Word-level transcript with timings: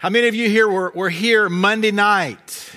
How 0.00 0.08
many 0.08 0.28
of 0.28 0.34
you 0.34 0.48
here 0.48 0.66
were, 0.66 0.90
were 0.94 1.10
here 1.10 1.50
Monday 1.50 1.90
night? 1.90 2.72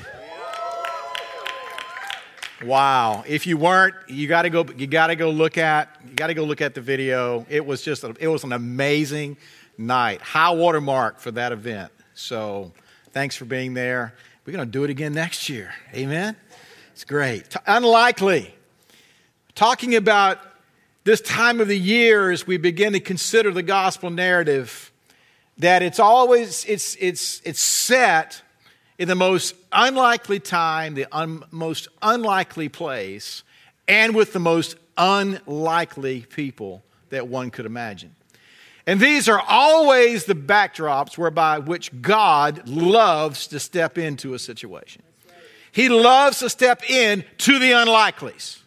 Wow. 2.65 3.23
If 3.25 3.47
you 3.47 3.55
weren't, 3.55 3.95
you 4.09 4.27
got 4.27 4.41
to 4.41 4.49
go 4.49 4.65
you 4.75 4.87
got 4.87 5.07
to 5.07 5.15
go 5.15 5.29
look 5.29 5.57
at 5.57 5.87
you 6.05 6.15
got 6.15 6.27
to 6.27 6.33
go 6.33 6.43
look 6.43 6.59
at 6.59 6.73
the 6.73 6.81
video. 6.81 7.45
It 7.47 7.65
was 7.65 7.81
just 7.81 8.03
a, 8.03 8.13
it 8.19 8.27
was 8.27 8.43
an 8.43 8.51
amazing 8.51 9.37
night. 9.77 10.21
High 10.21 10.51
watermark 10.51 11.19
for 11.19 11.31
that 11.31 11.53
event. 11.53 11.93
So, 12.13 12.73
thanks 13.13 13.37
for 13.37 13.45
being 13.45 13.73
there. 13.73 14.15
We're 14.45 14.57
to 14.57 14.65
do 14.65 14.83
it 14.83 14.89
again 14.89 15.13
next 15.13 15.47
year. 15.47 15.73
Amen. 15.95 16.35
It's 16.91 17.05
great. 17.05 17.51
T- 17.51 17.59
unlikely. 17.65 18.53
Talking 19.55 19.95
about 19.95 20.39
this 21.05 21.21
time 21.21 21.61
of 21.61 21.69
the 21.69 21.79
year 21.79 22.31
as 22.31 22.45
we 22.45 22.57
begin 22.57 22.91
to 22.91 22.99
consider 22.99 23.51
the 23.51 23.63
gospel 23.63 24.09
narrative 24.09 24.91
that 25.57 25.81
it's 25.83 25.99
always 25.99 26.65
it's 26.65 26.95
it's 26.99 27.41
it's 27.45 27.61
set 27.61 28.41
in 28.97 29.07
the 29.07 29.15
most 29.15 29.55
unlikely 29.71 30.39
time, 30.39 30.93
the 30.93 31.07
un, 31.11 31.43
most 31.51 31.87
unlikely 32.01 32.69
place, 32.69 33.43
and 33.87 34.15
with 34.15 34.33
the 34.33 34.39
most 34.39 34.75
unlikely 34.97 36.21
people 36.29 36.83
that 37.09 37.27
one 37.27 37.51
could 37.51 37.65
imagine. 37.65 38.15
And 38.85 38.99
these 38.99 39.29
are 39.29 39.41
always 39.47 40.25
the 40.25 40.35
backdrops 40.35 41.17
whereby 41.17 41.59
which 41.59 42.01
God 42.01 42.67
loves 42.67 43.47
to 43.47 43.59
step 43.59 43.97
into 43.97 44.33
a 44.33 44.39
situation. 44.39 45.03
He 45.71 45.89
loves 45.89 46.39
to 46.39 46.49
step 46.49 46.87
in 46.89 47.23
to 47.39 47.59
the 47.59 47.71
unlikelies. 47.71 48.59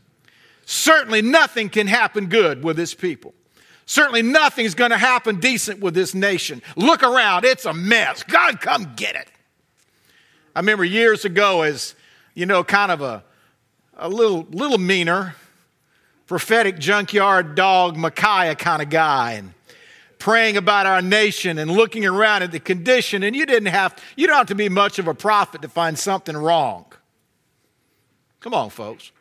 Certainly 0.65 1.23
nothing 1.23 1.69
can 1.69 1.87
happen 1.87 2.27
good 2.27 2.65
with 2.65 2.77
his 2.77 2.95
people. 2.95 3.35
Certainly 3.87 4.23
nothing's 4.23 4.75
going 4.75 4.91
to 4.91 4.99
happen 4.99 5.39
decent 5.39 5.81
with 5.81 5.95
this 5.95 6.13
nation. 6.13 6.61
Look 6.75 7.05
around, 7.05 7.45
it's 7.45 7.65
a 7.65 7.73
mess. 7.73 8.25
God, 8.25 8.61
come 8.61 8.95
get 8.97 9.15
it. 9.15 9.29
I 10.55 10.59
remember 10.59 10.85
years 10.85 11.25
ago 11.25 11.63
as, 11.63 11.95
you 12.35 12.47
know, 12.47 12.65
kind 12.65 12.91
of 12.91 13.01
a, 13.01 13.23
a 13.97 14.09
little, 14.09 14.47
little 14.51 14.79
meaner, 14.79 15.37
prophetic 16.27 16.79
junkyard 16.79 17.55
dog, 17.55 17.97
Micaiah 17.97 18.57
kind 18.57 18.83
of 18.83 18.91
guy, 18.91 19.35
and 19.35 19.55
praying 20.19 20.57
about 20.57 20.87
our 20.87 21.01
nation 21.01 21.57
and 21.59 21.71
looking 21.71 22.05
around 22.05 22.43
at 22.43 22.51
the 22.51 22.59
condition, 22.59 23.23
and 23.23 23.37
you 23.37 23.47
didn't 23.47 23.69
have, 23.69 23.97
you 24.17 24.27
don't 24.27 24.37
have 24.37 24.47
to 24.49 24.55
be 24.57 24.69
much 24.69 24.99
of 24.99 25.07
a 25.07 25.15
prophet 25.15 25.63
to 25.63 25.69
find 25.69 25.97
something 25.97 26.37
wrong. 26.37 26.87
Come 28.41 28.53
on, 28.53 28.71
folks. 28.71 29.13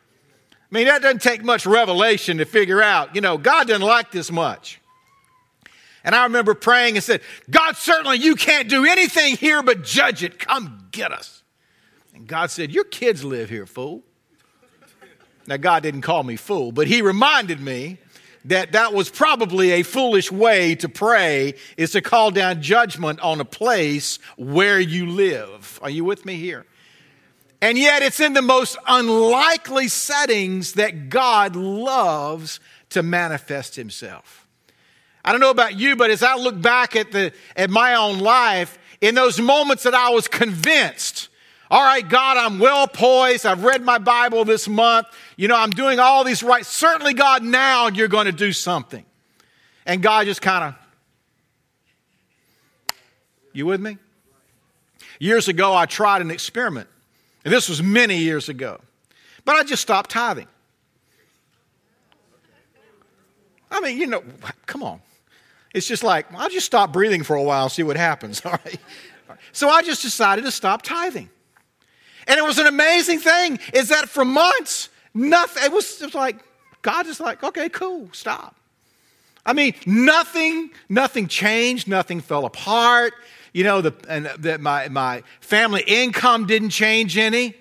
I 0.70 0.74
mean, 0.74 0.86
that 0.86 1.02
doesn't 1.02 1.22
take 1.22 1.44
much 1.44 1.64
revelation 1.64 2.38
to 2.38 2.44
figure 2.44 2.82
out, 2.82 3.14
you 3.14 3.20
know, 3.20 3.38
God 3.38 3.68
doesn't 3.68 3.86
like 3.86 4.10
this 4.10 4.32
much. 4.32 4.80
And 6.02 6.14
I 6.14 6.24
remember 6.24 6.54
praying 6.54 6.96
and 6.96 7.04
said, 7.04 7.20
God, 7.50 7.76
certainly 7.76 8.18
you 8.18 8.36
can't 8.36 8.68
do 8.68 8.84
anything 8.84 9.36
here 9.36 9.62
but 9.62 9.82
judge 9.82 10.22
it. 10.22 10.38
Come 10.38 10.88
get 10.92 11.12
us. 11.12 11.42
And 12.14 12.26
God 12.26 12.50
said, 12.50 12.72
Your 12.72 12.84
kids 12.84 13.24
live 13.24 13.50
here, 13.50 13.66
fool. 13.66 14.02
Now, 15.48 15.58
God 15.58 15.82
didn't 15.82 16.00
call 16.00 16.24
me 16.24 16.36
fool, 16.36 16.72
but 16.72 16.86
He 16.86 17.02
reminded 17.02 17.60
me 17.60 17.98
that 18.46 18.72
that 18.72 18.94
was 18.94 19.10
probably 19.10 19.72
a 19.72 19.82
foolish 19.82 20.30
way 20.30 20.74
to 20.76 20.88
pray 20.88 21.54
is 21.76 21.92
to 21.92 22.00
call 22.00 22.30
down 22.30 22.62
judgment 22.62 23.20
on 23.20 23.40
a 23.40 23.44
place 23.44 24.18
where 24.36 24.80
you 24.80 25.06
live. 25.06 25.78
Are 25.82 25.90
you 25.90 26.04
with 26.04 26.24
me 26.24 26.36
here? 26.36 26.64
And 27.66 27.76
yet, 27.76 28.00
it's 28.00 28.20
in 28.20 28.32
the 28.32 28.42
most 28.42 28.76
unlikely 28.86 29.88
settings 29.88 30.74
that 30.74 31.08
God 31.08 31.56
loves 31.56 32.60
to 32.90 33.02
manifest 33.02 33.74
Himself. 33.74 34.46
I 35.24 35.32
don't 35.32 35.40
know 35.40 35.50
about 35.50 35.76
you, 35.76 35.96
but 35.96 36.12
as 36.12 36.22
I 36.22 36.36
look 36.36 36.62
back 36.62 36.94
at, 36.94 37.10
the, 37.10 37.32
at 37.56 37.68
my 37.68 37.96
own 37.96 38.20
life, 38.20 38.78
in 39.00 39.16
those 39.16 39.40
moments 39.40 39.82
that 39.82 39.94
I 39.94 40.10
was 40.10 40.28
convinced, 40.28 41.28
all 41.68 41.82
right, 41.82 42.08
God, 42.08 42.36
I'm 42.36 42.60
well 42.60 42.86
poised. 42.86 43.44
I've 43.44 43.64
read 43.64 43.82
my 43.82 43.98
Bible 43.98 44.44
this 44.44 44.68
month. 44.68 45.08
You 45.36 45.48
know, 45.48 45.56
I'm 45.56 45.70
doing 45.70 45.98
all 45.98 46.22
these 46.22 46.44
right. 46.44 46.64
Certainly, 46.64 47.14
God, 47.14 47.42
now 47.42 47.88
you're 47.88 48.06
going 48.06 48.26
to 48.26 48.32
do 48.32 48.52
something. 48.52 49.04
And 49.84 50.00
God 50.00 50.26
just 50.26 50.40
kind 50.40 50.66
of, 50.66 50.74
you 53.52 53.66
with 53.66 53.80
me? 53.80 53.98
Years 55.18 55.48
ago, 55.48 55.74
I 55.74 55.86
tried 55.86 56.22
an 56.22 56.30
experiment. 56.30 56.88
And 57.46 57.52
this 57.52 57.68
was 57.68 57.80
many 57.80 58.16
years 58.16 58.48
ago. 58.48 58.80
But 59.44 59.54
I 59.54 59.62
just 59.62 59.80
stopped 59.80 60.10
tithing. 60.10 60.48
I 63.70 63.80
mean, 63.80 63.98
you 63.98 64.08
know, 64.08 64.24
come 64.66 64.82
on. 64.82 65.00
It's 65.72 65.86
just 65.86 66.02
like, 66.02 66.26
I'll 66.34 66.50
just 66.50 66.66
stop 66.66 66.92
breathing 66.92 67.22
for 67.22 67.36
a 67.36 67.42
while, 67.44 67.68
see 67.68 67.84
what 67.84 67.96
happens. 67.96 68.42
All 68.44 68.50
right. 68.50 68.80
So 69.52 69.68
I 69.68 69.82
just 69.82 70.02
decided 70.02 70.44
to 70.44 70.50
stop 70.50 70.82
tithing. 70.82 71.30
And 72.26 72.36
it 72.36 72.42
was 72.42 72.58
an 72.58 72.66
amazing 72.66 73.20
thing, 73.20 73.60
is 73.72 73.90
that 73.90 74.08
for 74.08 74.24
months, 74.24 74.88
nothing, 75.14 75.62
it 75.62 75.70
was, 75.70 76.02
it 76.02 76.06
was 76.06 76.16
like, 76.16 76.42
God 76.82 77.06
is 77.06 77.20
like, 77.20 77.44
okay, 77.44 77.68
cool, 77.68 78.08
stop. 78.10 78.56
I 79.44 79.52
mean, 79.52 79.74
nothing, 79.86 80.70
nothing 80.88 81.28
changed, 81.28 81.86
nothing 81.86 82.20
fell 82.20 82.44
apart 82.44 83.14
you 83.56 83.64
know, 83.64 83.80
the, 83.80 83.94
and 84.06 84.26
that 84.40 84.60
my, 84.60 84.86
my 84.88 85.22
family 85.40 85.82
income 85.86 86.46
didn't 86.46 86.68
change 86.68 87.16
any. 87.16 87.54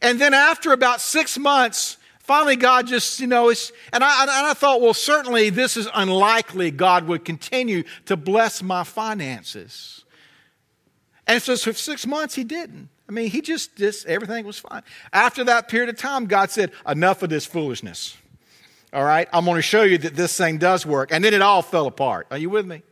And 0.00 0.20
then 0.20 0.32
after 0.32 0.72
about 0.72 1.00
six 1.00 1.36
months, 1.36 1.96
finally 2.20 2.54
God 2.54 2.86
just, 2.86 3.18
you 3.18 3.26
know, 3.26 3.48
and 3.48 4.04
I, 4.04 4.22
and 4.22 4.30
I 4.30 4.54
thought, 4.54 4.80
well, 4.80 4.94
certainly 4.94 5.50
this 5.50 5.76
is 5.76 5.88
unlikely 5.92 6.70
God 6.70 7.08
would 7.08 7.24
continue 7.24 7.82
to 8.06 8.16
bless 8.16 8.62
my 8.62 8.84
finances. 8.84 10.04
And 11.26 11.42
so 11.42 11.56
for 11.56 11.72
six 11.72 12.06
months, 12.06 12.36
he 12.36 12.44
didn't. 12.44 12.88
I 13.08 13.12
mean, 13.12 13.28
he 13.28 13.40
just, 13.40 13.74
just, 13.74 14.06
everything 14.06 14.44
was 14.44 14.60
fine. 14.60 14.82
After 15.12 15.42
that 15.42 15.66
period 15.66 15.88
of 15.88 15.96
time, 15.96 16.26
God 16.26 16.52
said, 16.52 16.70
enough 16.86 17.24
of 17.24 17.28
this 17.28 17.44
foolishness. 17.44 18.16
All 18.92 19.02
right, 19.02 19.28
I'm 19.32 19.46
going 19.46 19.56
to 19.56 19.62
show 19.62 19.82
you 19.82 19.98
that 19.98 20.14
this 20.14 20.36
thing 20.36 20.58
does 20.58 20.86
work. 20.86 21.10
And 21.10 21.24
then 21.24 21.34
it 21.34 21.42
all 21.42 21.62
fell 21.62 21.88
apart. 21.88 22.28
Are 22.30 22.38
you 22.38 22.50
with 22.50 22.66
me? 22.66 22.82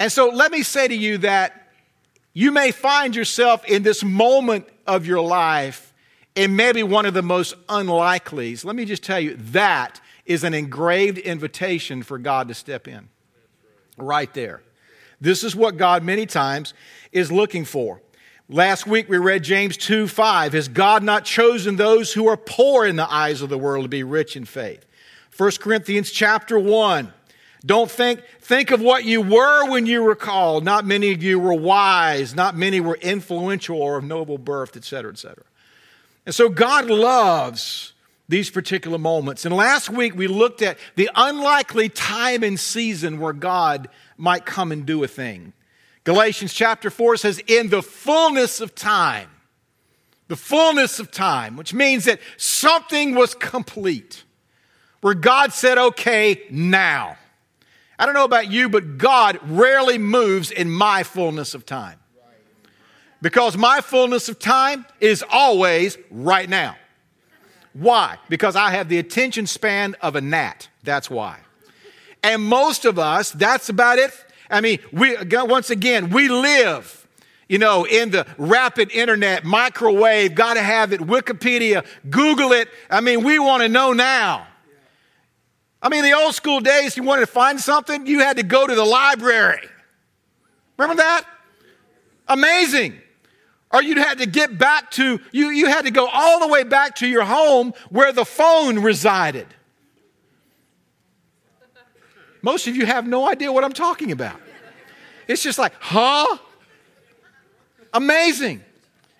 And 0.00 0.10
so 0.10 0.30
let 0.30 0.50
me 0.50 0.62
say 0.62 0.88
to 0.88 0.96
you 0.96 1.18
that 1.18 1.68
you 2.32 2.52
may 2.52 2.72
find 2.72 3.14
yourself 3.14 3.64
in 3.66 3.82
this 3.82 4.02
moment 4.02 4.66
of 4.86 5.04
your 5.04 5.20
life 5.20 5.92
in 6.34 6.56
maybe 6.56 6.82
one 6.82 7.04
of 7.04 7.12
the 7.12 7.22
most 7.22 7.54
unlikelies. 7.66 8.64
Let 8.64 8.74
me 8.74 8.86
just 8.86 9.02
tell 9.02 9.20
you 9.20 9.36
that 9.36 10.00
is 10.24 10.42
an 10.42 10.54
engraved 10.54 11.18
invitation 11.18 12.02
for 12.02 12.16
God 12.16 12.48
to 12.48 12.54
step 12.54 12.88
in. 12.88 13.10
Right 13.98 14.32
there. 14.32 14.62
This 15.20 15.44
is 15.44 15.54
what 15.54 15.76
God 15.76 16.02
many 16.02 16.24
times 16.24 16.72
is 17.12 17.30
looking 17.30 17.66
for. 17.66 18.00
Last 18.48 18.86
week 18.86 19.06
we 19.06 19.18
read 19.18 19.44
James 19.44 19.76
2 19.76 20.08
5. 20.08 20.54
Has 20.54 20.68
God 20.68 21.02
not 21.02 21.26
chosen 21.26 21.76
those 21.76 22.14
who 22.14 22.26
are 22.26 22.38
poor 22.38 22.86
in 22.86 22.96
the 22.96 23.12
eyes 23.12 23.42
of 23.42 23.50
the 23.50 23.58
world 23.58 23.84
to 23.84 23.88
be 23.88 24.02
rich 24.02 24.34
in 24.34 24.46
faith? 24.46 24.86
1 25.36 25.50
Corinthians 25.60 26.10
chapter 26.10 26.58
1. 26.58 27.12
Don't 27.64 27.90
think, 27.90 28.22
think 28.40 28.70
of 28.70 28.80
what 28.80 29.04
you 29.04 29.20
were 29.20 29.68
when 29.70 29.84
you 29.86 30.02
were 30.02 30.16
called. 30.16 30.64
Not 30.64 30.86
many 30.86 31.12
of 31.12 31.22
you 31.22 31.38
were 31.38 31.52
wise. 31.52 32.34
Not 32.34 32.56
many 32.56 32.80
were 32.80 32.96
influential 32.96 33.76
or 33.76 33.98
of 33.98 34.04
noble 34.04 34.38
birth, 34.38 34.76
etc., 34.76 35.12
etc. 35.12 35.44
And 36.24 36.34
so 36.34 36.48
God 36.48 36.86
loves 36.86 37.92
these 38.28 38.48
particular 38.48 38.96
moments. 38.96 39.44
And 39.44 39.54
last 39.54 39.90
week 39.90 40.14
we 40.14 40.26
looked 40.26 40.62
at 40.62 40.78
the 40.94 41.10
unlikely 41.14 41.88
time 41.88 42.42
and 42.42 42.58
season 42.58 43.18
where 43.18 43.32
God 43.32 43.88
might 44.16 44.46
come 44.46 44.72
and 44.72 44.86
do 44.86 45.02
a 45.02 45.08
thing. 45.08 45.52
Galatians 46.04 46.54
chapter 46.54 46.90
4 46.90 47.16
says, 47.18 47.42
in 47.46 47.68
the 47.68 47.82
fullness 47.82 48.60
of 48.60 48.74
time, 48.74 49.28
the 50.28 50.36
fullness 50.36 51.00
of 51.00 51.10
time, 51.10 51.56
which 51.56 51.74
means 51.74 52.04
that 52.04 52.20
something 52.36 53.14
was 53.14 53.34
complete, 53.34 54.24
where 55.00 55.14
God 55.14 55.52
said, 55.52 55.76
okay, 55.76 56.42
now. 56.50 57.16
I 58.00 58.06
don't 58.06 58.14
know 58.14 58.24
about 58.24 58.50
you, 58.50 58.70
but 58.70 58.96
God 58.96 59.38
rarely 59.44 59.98
moves 59.98 60.50
in 60.50 60.70
my 60.70 61.02
fullness 61.02 61.54
of 61.54 61.66
time. 61.66 61.98
Because 63.20 63.58
my 63.58 63.82
fullness 63.82 64.30
of 64.30 64.38
time 64.38 64.86
is 65.00 65.22
always 65.30 65.98
right 66.10 66.48
now. 66.48 66.76
Why? 67.74 68.16
Because 68.30 68.56
I 68.56 68.70
have 68.70 68.88
the 68.88 68.98
attention 68.98 69.46
span 69.46 69.96
of 70.00 70.16
a 70.16 70.22
gnat. 70.22 70.70
That's 70.82 71.10
why. 71.10 71.40
And 72.22 72.42
most 72.42 72.86
of 72.86 72.98
us, 72.98 73.32
that's 73.32 73.68
about 73.68 73.98
it. 73.98 74.12
I 74.50 74.62
mean, 74.62 74.78
we, 74.92 75.18
once 75.30 75.68
again, 75.68 76.08
we 76.08 76.30
live, 76.30 77.06
you 77.50 77.58
know, 77.58 77.84
in 77.84 78.12
the 78.12 78.26
rapid 78.38 78.90
internet, 78.92 79.44
microwave, 79.44 80.34
gotta 80.34 80.62
have 80.62 80.94
it, 80.94 81.00
Wikipedia, 81.00 81.84
Google 82.08 82.52
it. 82.52 82.68
I 82.88 83.02
mean, 83.02 83.24
we 83.24 83.38
want 83.38 83.62
to 83.62 83.68
know 83.68 83.92
now. 83.92 84.46
I 85.82 85.88
mean, 85.88 86.04
the 86.04 86.12
old 86.12 86.34
school 86.34 86.60
days, 86.60 86.96
you 86.96 87.02
wanted 87.02 87.20
to 87.20 87.32
find 87.32 87.60
something, 87.60 88.06
you 88.06 88.20
had 88.20 88.36
to 88.36 88.42
go 88.42 88.66
to 88.66 88.74
the 88.74 88.84
library. 88.84 89.66
Remember 90.76 91.02
that? 91.02 91.24
Amazing. 92.28 93.00
Or 93.72 93.82
you 93.82 93.96
had 93.96 94.18
to 94.18 94.26
get 94.26 94.58
back 94.58 94.90
to, 94.92 95.20
you, 95.32 95.50
you 95.50 95.66
had 95.66 95.84
to 95.84 95.90
go 95.90 96.06
all 96.06 96.40
the 96.40 96.48
way 96.48 96.64
back 96.64 96.96
to 96.96 97.06
your 97.06 97.24
home 97.24 97.72
where 97.88 98.12
the 98.12 98.24
phone 98.24 98.80
resided. 98.80 99.46
Most 102.42 102.66
of 102.66 102.76
you 102.76 102.86
have 102.86 103.06
no 103.06 103.28
idea 103.28 103.52
what 103.52 103.64
I'm 103.64 103.72
talking 103.72 104.12
about. 104.12 104.40
It's 105.28 105.42
just 105.42 105.58
like, 105.58 105.72
huh? 105.78 106.38
amazing. 107.92 108.62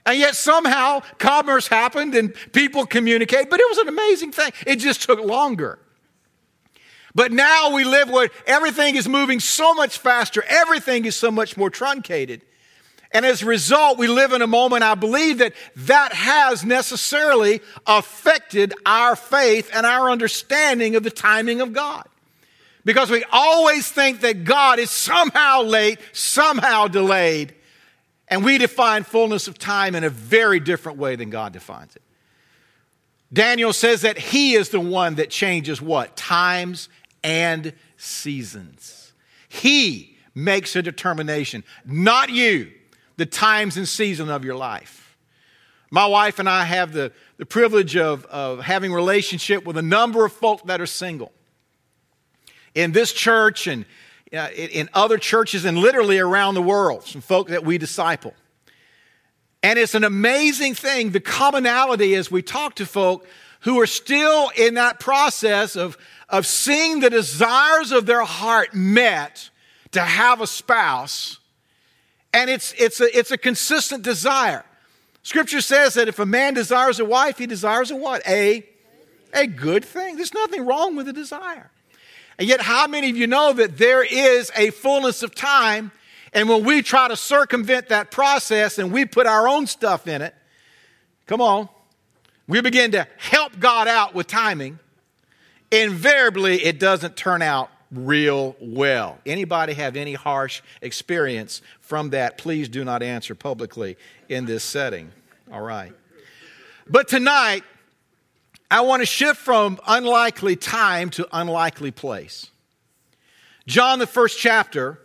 And 0.07 0.19
yet 0.19 0.35
somehow 0.35 1.01
commerce 1.19 1.69
happened 1.69 2.15
and 2.15 2.35
people 2.53 2.87
communicate, 2.87 3.51
but 3.51 3.61
it 3.61 3.67
was 3.69 3.79
an 3.79 3.89
amazing 3.89 4.33
thing. 4.33 4.53
It 4.67 4.77
just 4.77 5.03
took 5.03 5.21
longer. 5.21 5.79
But 7.15 7.33
now 7.33 7.73
we 7.73 7.85
live 7.85 8.09
where 8.09 8.31
everything 8.47 8.97
is 8.97 9.09
moving 9.09 9.41
so 9.41 9.75
much 9.75 9.99
faster, 9.99 10.45
everything 10.49 11.05
is 11.05 11.17
so 11.17 11.31
much 11.31 11.57
more 11.57 11.71
truncated. 11.71 12.43
And 13.13 13.27
as 13.27 13.43
a 13.43 13.47
result, 13.47 13.99
we 13.99 14.07
live 14.07 14.33
in 14.33 14.41
a 14.41 14.47
moment, 14.47 14.85
I 14.85 14.95
believe 14.95 15.39
that 15.39 15.55
that 15.75 16.13
has 16.13 16.65
necessarily 16.65 17.61
affected 17.87 18.73
our 18.87 19.17
faith 19.17 19.69
and 19.75 19.85
our 19.85 20.11
understanding 20.11 20.95
of 20.95 21.03
the 21.03 21.11
timing 21.11 21.61
of 21.61 21.73
God. 21.73 22.07
Because 22.85 23.11
we 23.11 23.25
always 23.33 23.91
think 23.91 24.21
that 24.21 24.45
God 24.45 24.79
is 24.79 24.91
somehow 24.91 25.63
late, 25.63 25.99
somehow 26.13 26.87
delayed, 26.87 27.55
and 28.29 28.45
we 28.45 28.59
define 28.59 29.03
fullness 29.03 29.49
of 29.49 29.59
time 29.59 29.97
in 29.97 30.05
a 30.05 30.09
very 30.09 30.61
different 30.61 30.99
way 30.99 31.17
than 31.17 31.31
God 31.31 31.53
defines 31.53 31.97
it. 31.97 32.03
Daniel 33.33 33.73
says 33.73 34.03
that 34.03 34.19
he 34.19 34.55
is 34.55 34.71
the 34.71 34.81
one 34.81 35.17
that 35.17 35.31
changes 35.31 35.83
what? 35.83 36.17
Times 36.17 36.89
and 37.23 37.73
seasons. 37.97 39.13
He 39.49 40.17
makes 40.35 40.77
a 40.77 40.83
determination, 40.83 41.65
not 41.85 42.31
you, 42.31 42.71
the 43.17 43.27
times 43.27 43.77
and 43.77 43.87
season 43.87 44.31
of 44.31 44.45
your 44.45 44.55
life. 44.55 45.17
My 45.91 46.07
wife 46.07 46.39
and 46.39 46.49
I 46.49 46.65
have 46.65 46.93
the, 46.93 47.13
the 47.37 47.45
privilege 47.45 47.97
of, 47.97 48.25
of 48.27 48.61
having 48.61 48.93
relationship 48.93 49.65
with 49.65 49.77
a 49.77 49.83
number 49.83 50.25
of 50.25 50.33
folk 50.33 50.65
that 50.67 50.81
are 50.81 50.87
single. 50.87 51.33
In 52.75 52.93
this 52.93 53.13
church 53.13 53.67
and 53.67 53.85
uh, 54.33 54.49
in 54.55 54.89
other 54.95 55.19
churches 55.19 55.65
and 55.65 55.77
literally 55.77 56.21
around 56.21 56.55
the 56.55 56.63
world, 56.63 57.05
some 57.05 57.21
folk 57.21 57.49
that 57.49 57.65
we 57.65 57.79
disciple. 57.79 58.33
And 59.63 59.79
it's 59.79 59.97
an 59.97 60.05
amazing 60.05 60.75
thing, 60.75 61.11
the 61.11 61.21
commonality 61.21 62.15
as 62.15 62.31
we 62.31 62.41
talk 62.41 62.77
to 62.77 62.87
folk 62.87 63.27
who 63.63 63.81
are 63.81 63.87
still 63.87 64.51
in 64.57 64.75
that 64.75 65.01
process 65.01 65.75
of, 65.75 65.99
of 66.31 66.47
seeing 66.47 67.01
the 67.01 67.11
desires 67.11 67.93
of 67.93 68.07
their 68.07 68.23
heart 68.23 68.73
met 68.73 69.51
to 69.93 70.01
have 70.01 70.41
a 70.41 70.47
spouse. 70.47 71.39
And 72.33 72.49
it's, 72.49 72.73
it's, 72.79 73.01
a, 73.01 73.19
it's 73.19 73.33
a 73.33 73.39
consistent 73.39 74.05
desire. 74.05 74.65
Scripture 75.23 75.61
says 75.61 75.95
that 75.95 76.09
if 76.09 76.19
a 76.19 76.27
man 76.27 76.55
desires 76.55 77.01
a 77.01 77.05
wife, 77.05 77.39
he 77.39 77.47
desires 77.47 77.91
a 77.91 77.97
what? 77.97 78.23
A, 78.27 78.65
a 79.35 79.47
good 79.47 79.85
thing. 79.85 80.17
There's 80.17 80.33
nothing 80.33 80.65
wrong 80.65 80.97
with 80.97 81.09
a 81.09 81.13
desire. 81.13 81.71
And 82.39 82.49
yet, 82.49 82.63
how 82.63 82.87
many 82.87 83.11
of 83.11 83.17
you 83.17 83.27
know 83.27 83.53
that 83.53 83.77
there 83.77 84.03
is 84.03 84.51
a 84.57 84.71
fullness 84.71 85.23
of 85.23 85.35
time? 85.35 85.91
And 86.33 86.49
when 86.49 86.65
we 86.65 86.81
try 86.81 87.09
to 87.09 87.17
circumvent 87.17 87.89
that 87.89 88.11
process 88.11 88.79
and 88.79 88.93
we 88.93 89.05
put 89.05 89.27
our 89.27 89.47
own 89.47 89.67
stuff 89.67 90.07
in 90.07 90.23
it, 90.23 90.35
come 91.27 91.41
on, 91.41 91.69
we 92.47 92.61
begin 92.63 92.93
to 92.93 93.07
help 93.19 93.59
God 93.59 93.89
out 93.89 94.15
with 94.15 94.27
timing 94.27 94.79
invariably 95.71 96.65
it 96.65 96.79
doesn't 96.79 97.17
turn 97.17 97.43
out 97.43 97.71
real 97.93 98.57
well. 98.61 99.19
Anybody 99.27 99.75
have 99.75 99.97
any 99.97 100.15
harsh 100.15 100.63
experience 100.81 101.63
from 101.81 102.11
that? 102.11 102.39
Please 102.39 102.69
do 102.69 102.85
not 102.85 103.03
answer 103.03 103.35
publicly 103.35 103.97
in 104.29 104.47
this 104.47 104.65
setting. 104.65 105.11
All 105.53 105.61
right. 105.61 105.93
But 106.89 107.09
tonight, 107.09 107.65
I 108.71 108.83
want 108.83 109.03
to 109.03 109.07
shift 109.07 109.41
from 109.41 109.81
unlikely 109.87 110.57
time 110.57 111.11
to 111.11 111.29
unlikely 111.33 111.91
place. 111.91 112.51
John, 113.67 113.99
the 113.99 114.07
first 114.07 114.39
chapter, 114.39 115.01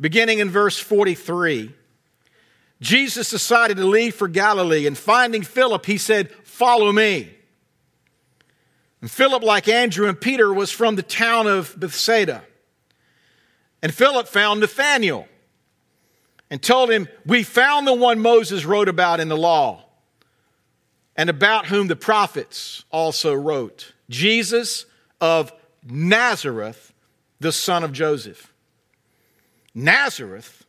beginning 0.00 0.40
in 0.40 0.50
verse 0.50 0.78
43, 0.78 1.72
Jesus 2.80 3.30
decided 3.30 3.76
to 3.76 3.84
leave 3.86 4.14
for 4.14 4.28
Galilee, 4.28 4.86
and 4.86 4.96
finding 4.96 5.42
Philip, 5.42 5.86
he 5.86 5.98
said, 5.98 6.30
Follow 6.44 6.92
me. 6.92 7.37
And 9.00 9.10
Philip, 9.10 9.42
like 9.42 9.68
Andrew 9.68 10.08
and 10.08 10.20
Peter, 10.20 10.52
was 10.52 10.70
from 10.70 10.96
the 10.96 11.02
town 11.02 11.46
of 11.46 11.78
Bethsaida. 11.78 12.42
And 13.82 13.94
Philip 13.94 14.26
found 14.26 14.60
Nathanael 14.60 15.28
and 16.50 16.62
told 16.62 16.90
him, 16.90 17.08
We 17.24 17.42
found 17.42 17.86
the 17.86 17.94
one 17.94 18.18
Moses 18.18 18.64
wrote 18.64 18.88
about 18.88 19.20
in 19.20 19.28
the 19.28 19.36
law, 19.36 19.84
and 21.16 21.30
about 21.30 21.66
whom 21.66 21.86
the 21.86 21.96
prophets 21.96 22.84
also 22.90 23.34
wrote 23.34 23.92
Jesus 24.08 24.86
of 25.20 25.52
Nazareth, 25.84 26.92
the 27.40 27.52
son 27.52 27.84
of 27.84 27.92
Joseph. 27.92 28.52
Nazareth? 29.74 30.64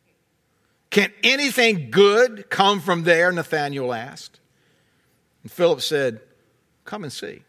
Can 0.91 1.11
anything 1.23 1.91
good 1.91 2.49
come 2.49 2.79
from 2.79 3.03
there? 3.03 3.31
Nathanael 3.31 3.93
asked. 3.93 4.39
And 5.43 5.51
Philip 5.51 5.81
said, 5.81 6.21
Come 6.85 7.03
and 7.03 7.13
see. 7.13 7.43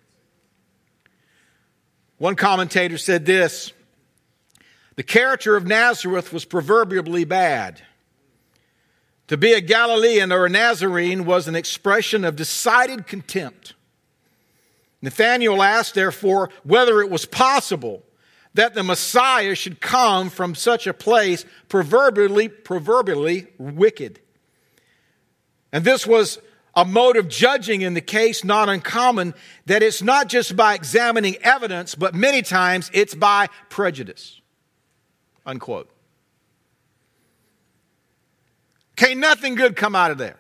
One 2.21 2.37
commentator 2.37 2.99
said 2.99 3.25
this 3.25 3.73
The 4.97 5.03
character 5.03 5.57
of 5.57 5.67
Nazareth 5.67 6.35
was 6.35 6.45
proverbially 6.45 7.25
bad. 7.25 7.81
To 9.29 9.39
be 9.39 9.55
a 9.55 9.61
Galilean 9.63 10.31
or 10.31 10.45
a 10.45 10.51
Nazarene 10.51 11.25
was 11.25 11.49
an 11.49 11.55
expression 11.55 12.27
of 12.27 12.37
decided 12.37 13.07
contempt. 13.07 13.73
Nathanael 15.01 15.63
asked, 15.63 15.95
therefore, 15.95 16.51
whether 16.63 17.01
it 17.01 17.09
was 17.09 17.25
possible 17.25 18.03
that 18.53 18.75
the 18.75 18.83
Messiah 18.83 19.55
should 19.55 19.81
come 19.81 20.29
from 20.29 20.55
such 20.55 20.87
a 20.87 20.93
place 20.93 21.47
proverbially, 21.71 22.51
proverbially 22.51 23.47
wicked. 23.57 24.21
And 25.73 25.85
this 25.85 26.07
was 26.07 26.39
a 26.75 26.85
mode 26.85 27.17
of 27.17 27.29
judging 27.29 27.83
in 27.83 27.95
the 27.95 28.01
case 28.01 28.45
not 28.45 28.69
uncommon 28.69 29.35
that 29.67 29.83
it's 29.83 30.03
not 30.03 30.29
just 30.29 30.57
by 30.57 30.75
examining 30.75 31.37
evidence, 31.43 31.95
but 31.95 32.15
many 32.15 32.43
times 32.43 32.91
it's 32.93 33.15
by 33.15 33.49
prejudice. 33.69 34.41
Unquote. 35.45 35.91
Can 38.97 39.19
nothing 39.19 39.55
good 39.55 39.77
come 39.77 39.97
out 39.97 40.11
of 40.11 40.19
there? 40.19 40.37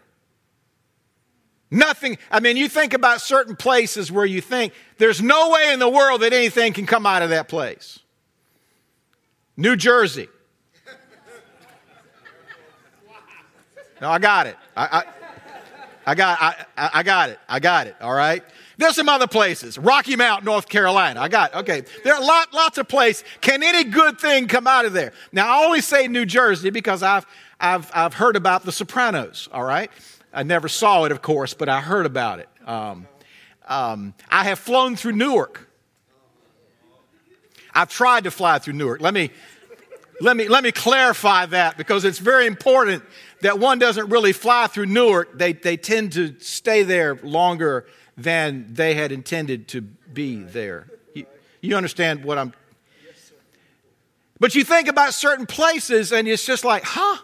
Nothing. 1.71 2.19
I 2.31 2.41
mean, 2.41 2.56
you 2.56 2.69
think 2.69 2.94
about 2.94 3.21
certain 3.21 3.56
places 3.56 4.11
where 4.11 4.27
you 4.27 4.41
think 4.41 4.73
there's 4.99 5.23
no 5.23 5.50
way 5.50 5.73
in 5.73 5.79
the 5.79 5.88
world 5.88 6.23
that 6.23 6.32
anything 6.32 6.73
can 6.73 6.85
come 6.85 7.06
out 7.06 7.23
of 7.23 7.31
that 7.31 7.49
place. 7.49 8.00
New 9.56 9.77
Jersey. 9.77 10.29
No, 14.01 14.08
I 14.08 14.19
got 14.19 14.46
it. 14.46 14.56
I, 14.75 15.01
I 15.01 15.05
I 16.07 16.15
got, 16.15 16.39
I, 16.41 16.91
I 16.95 17.03
got 17.03 17.31
it. 17.31 17.39
I 17.49 17.61
got 17.61 17.87
it. 17.87 17.97
All 18.01 18.15
right. 18.15 18.43
There's 18.79 18.97
some 18.97 19.09
other 19.09 19.27
places. 19.27 19.77
Rocky 19.77 20.17
Mount, 20.17 20.45
North 20.45 20.69
Carolina. 20.69 21.21
I 21.21 21.29
got, 21.29 21.55
okay. 21.55 21.83
There 22.03 22.15
are 22.15 22.21
lot, 22.21 22.55
lots 22.55 22.79
of 22.79 22.89
places. 22.89 23.25
Can 23.41 23.63
any 23.63 23.85
good 23.85 24.19
thing 24.19 24.49
come 24.49 24.67
out 24.67 24.87
of 24.87 24.93
there? 24.93 25.13
Now, 25.33 25.61
I 25.61 25.65
only 25.67 25.83
say 25.83 26.09
New 26.09 26.25
Jersey 26.25 26.71
because 26.71 27.03
I've, 27.03 27.27
I've, 27.61 27.91
I've 27.95 28.15
heard 28.15 28.37
about 28.37 28.65
The 28.65 28.73
Sopranos. 28.73 29.49
All 29.53 29.65
right. 29.65 29.91
I 30.33 30.43
never 30.45 30.69
saw 30.69 31.05
it, 31.05 31.13
of 31.13 31.21
course, 31.21 31.53
but 31.53 31.69
I 31.69 31.81
heard 31.81 32.07
about 32.07 32.39
it. 32.39 32.49
Um, 32.67 33.07
um, 33.69 34.15
I 34.31 34.45
have 34.45 34.59
flown 34.59 34.97
through 34.97 35.13
Newark. 35.13 35.69
I've 37.75 37.91
tried 37.91 38.25
to 38.25 38.31
fly 38.31 38.59
through 38.59 38.75
Newark. 38.75 39.01
Let 39.01 39.15
me, 39.15 39.31
let 40.21 40.37
me, 40.37 40.49
let 40.49 40.65
me 40.65 40.73
clarify 40.73 41.47
that 41.47 41.77
because 41.77 42.05
it's 42.05 42.19
very 42.19 42.47
important 42.47 43.03
that 43.43 43.59
one 43.59 43.79
doesn't 43.79 44.09
really 44.09 44.32
fly 44.32 44.67
through 44.67 44.87
Newark. 44.87 45.39
They, 45.39 45.53
they 45.53 45.77
tend 45.77 46.13
to 46.13 46.39
stay 46.41 46.82
there 46.82 47.15
longer 47.17 47.87
than 48.17 48.67
they 48.73 48.94
had 48.94 49.13
intended 49.13 49.69
to 49.69 49.81
be 49.81 50.43
there. 50.43 50.87
You, 51.15 51.27
you 51.61 51.77
understand 51.77 52.25
what 52.25 52.39
I'm. 52.39 52.53
But 54.39 54.55
you 54.55 54.65
think 54.65 54.89
about 54.89 55.13
certain 55.15 55.47
places 55.47 56.13
and 56.13 56.27
it's 56.27 56.47
just 56.47 56.65
like, 56.65 56.82
huh? 56.85 57.19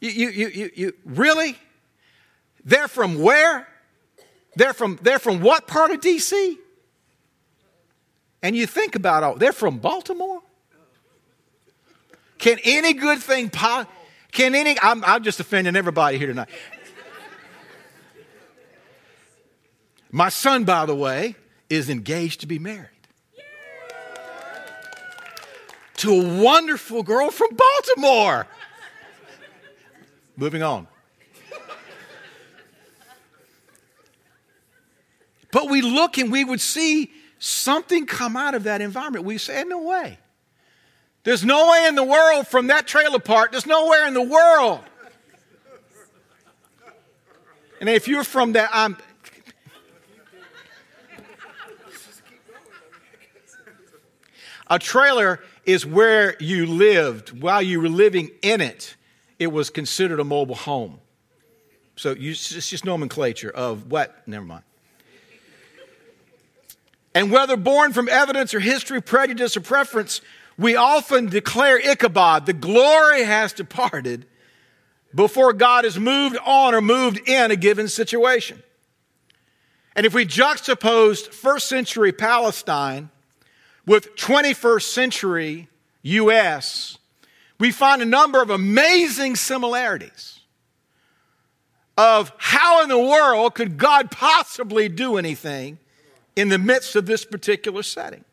You, 0.00 0.10
you, 0.10 0.28
you, 0.30 0.48
you, 0.48 0.70
you 0.74 0.92
really? 1.04 1.56
They're 2.64 2.88
from 2.88 3.20
where? 3.20 3.68
They're 4.56 4.72
from, 4.72 4.98
they're 5.02 5.18
from 5.18 5.40
what 5.40 5.66
part 5.66 5.90
of 5.90 6.00
D.C.? 6.00 6.58
And 8.42 8.56
you 8.56 8.66
think 8.66 8.94
about, 8.94 9.22
oh, 9.22 9.36
they're 9.36 9.52
from 9.52 9.78
Baltimore? 9.78 10.40
Can 12.38 12.58
any 12.64 12.94
good 12.94 13.18
thing, 13.18 13.50
po- 13.50 13.86
can 14.32 14.54
any, 14.54 14.76
I'm, 14.80 15.04
I'm 15.04 15.22
just 15.22 15.40
offending 15.40 15.76
everybody 15.76 16.18
here 16.18 16.28
tonight. 16.28 16.48
My 20.10 20.28
son, 20.28 20.64
by 20.64 20.86
the 20.86 20.94
way, 20.94 21.36
is 21.68 21.88
engaged 21.88 22.40
to 22.40 22.46
be 22.46 22.58
married 22.58 22.88
to 26.00 26.10
a 26.12 26.42
wonderful 26.42 27.02
girl 27.02 27.30
from 27.30 27.50
Baltimore. 27.54 28.46
Moving 30.34 30.62
on. 30.62 30.86
But 35.52 35.68
we 35.68 35.82
look 35.82 36.16
and 36.16 36.32
we 36.32 36.42
would 36.42 36.62
see 36.62 37.10
something 37.38 38.06
come 38.06 38.34
out 38.34 38.54
of 38.54 38.62
that 38.62 38.80
environment. 38.80 39.26
We 39.26 39.36
say, 39.36 39.62
no 39.64 39.82
way. 39.82 40.18
There's 41.22 41.44
no 41.44 41.70
way 41.70 41.86
in 41.86 41.94
the 41.94 42.04
world 42.04 42.46
from 42.46 42.68
that 42.68 42.86
trailer 42.86 43.18
park, 43.18 43.52
there's 43.52 43.66
nowhere 43.66 44.06
in 44.06 44.14
the 44.14 44.22
world 44.22 44.80
And 47.80 47.88
if 47.88 48.06
you're 48.06 48.24
from 48.24 48.52
that, 48.52 48.68
I'm. 48.72 48.96
A 54.68 54.78
trailer 54.78 55.40
is 55.64 55.84
where 55.84 56.36
you 56.38 56.66
lived. 56.66 57.42
While 57.42 57.62
you 57.62 57.80
were 57.80 57.88
living 57.88 58.30
in 58.42 58.60
it, 58.60 58.94
it 59.38 59.48
was 59.48 59.70
considered 59.70 60.20
a 60.20 60.24
mobile 60.24 60.54
home. 60.54 61.00
So 61.96 62.12
you, 62.12 62.30
it's 62.32 62.68
just 62.68 62.84
nomenclature 62.84 63.50
of 63.50 63.90
what? 63.90 64.26
Never 64.28 64.44
mind. 64.44 64.62
And 67.14 67.32
whether 67.32 67.56
born 67.56 67.92
from 67.92 68.08
evidence 68.08 68.54
or 68.54 68.60
history, 68.60 69.02
prejudice, 69.02 69.56
or 69.56 69.60
preference, 69.60 70.20
we 70.60 70.76
often 70.76 71.24
declare 71.24 71.78
Ichabod, 71.78 72.44
the 72.44 72.52
glory 72.52 73.24
has 73.24 73.54
departed, 73.54 74.26
before 75.14 75.54
God 75.54 75.84
has 75.84 75.98
moved 75.98 76.36
on 76.44 76.74
or 76.74 76.82
moved 76.82 77.26
in 77.26 77.50
a 77.50 77.56
given 77.56 77.88
situation. 77.88 78.62
And 79.96 80.04
if 80.04 80.12
we 80.12 80.26
juxtaposed 80.26 81.32
first 81.32 81.66
century 81.66 82.12
Palestine 82.12 83.08
with 83.86 84.14
21st 84.16 84.82
century 84.82 85.68
U.S., 86.02 86.98
we 87.58 87.72
find 87.72 88.02
a 88.02 88.06
number 88.06 88.42
of 88.42 88.50
amazing 88.50 89.36
similarities 89.36 90.40
of 91.96 92.32
how 92.36 92.82
in 92.82 92.90
the 92.90 92.98
world 92.98 93.54
could 93.54 93.78
God 93.78 94.10
possibly 94.10 94.90
do 94.90 95.16
anything 95.16 95.78
in 96.36 96.50
the 96.50 96.58
midst 96.58 96.96
of 96.96 97.06
this 97.06 97.24
particular 97.24 97.82
setting. 97.82 98.24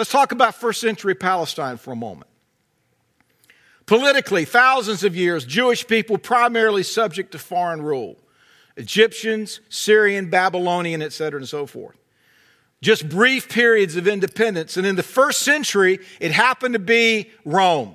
Let's 0.00 0.10
talk 0.10 0.32
about 0.32 0.54
first 0.54 0.80
century 0.80 1.14
Palestine 1.14 1.76
for 1.76 1.92
a 1.92 1.94
moment. 1.94 2.30
Politically, 3.84 4.46
thousands 4.46 5.04
of 5.04 5.14
years, 5.14 5.44
Jewish 5.44 5.86
people 5.86 6.16
primarily 6.16 6.82
subject 6.82 7.32
to 7.32 7.38
foreign 7.38 7.82
rule 7.82 8.16
Egyptians, 8.78 9.60
Syrian, 9.68 10.30
Babylonian, 10.30 11.02
etc., 11.02 11.40
and 11.40 11.46
so 11.46 11.66
forth. 11.66 11.98
Just 12.80 13.10
brief 13.10 13.50
periods 13.50 13.96
of 13.96 14.08
independence. 14.08 14.78
And 14.78 14.86
in 14.86 14.96
the 14.96 15.02
first 15.02 15.40
century, 15.40 15.98
it 16.18 16.32
happened 16.32 16.72
to 16.72 16.78
be 16.78 17.30
Rome, 17.44 17.94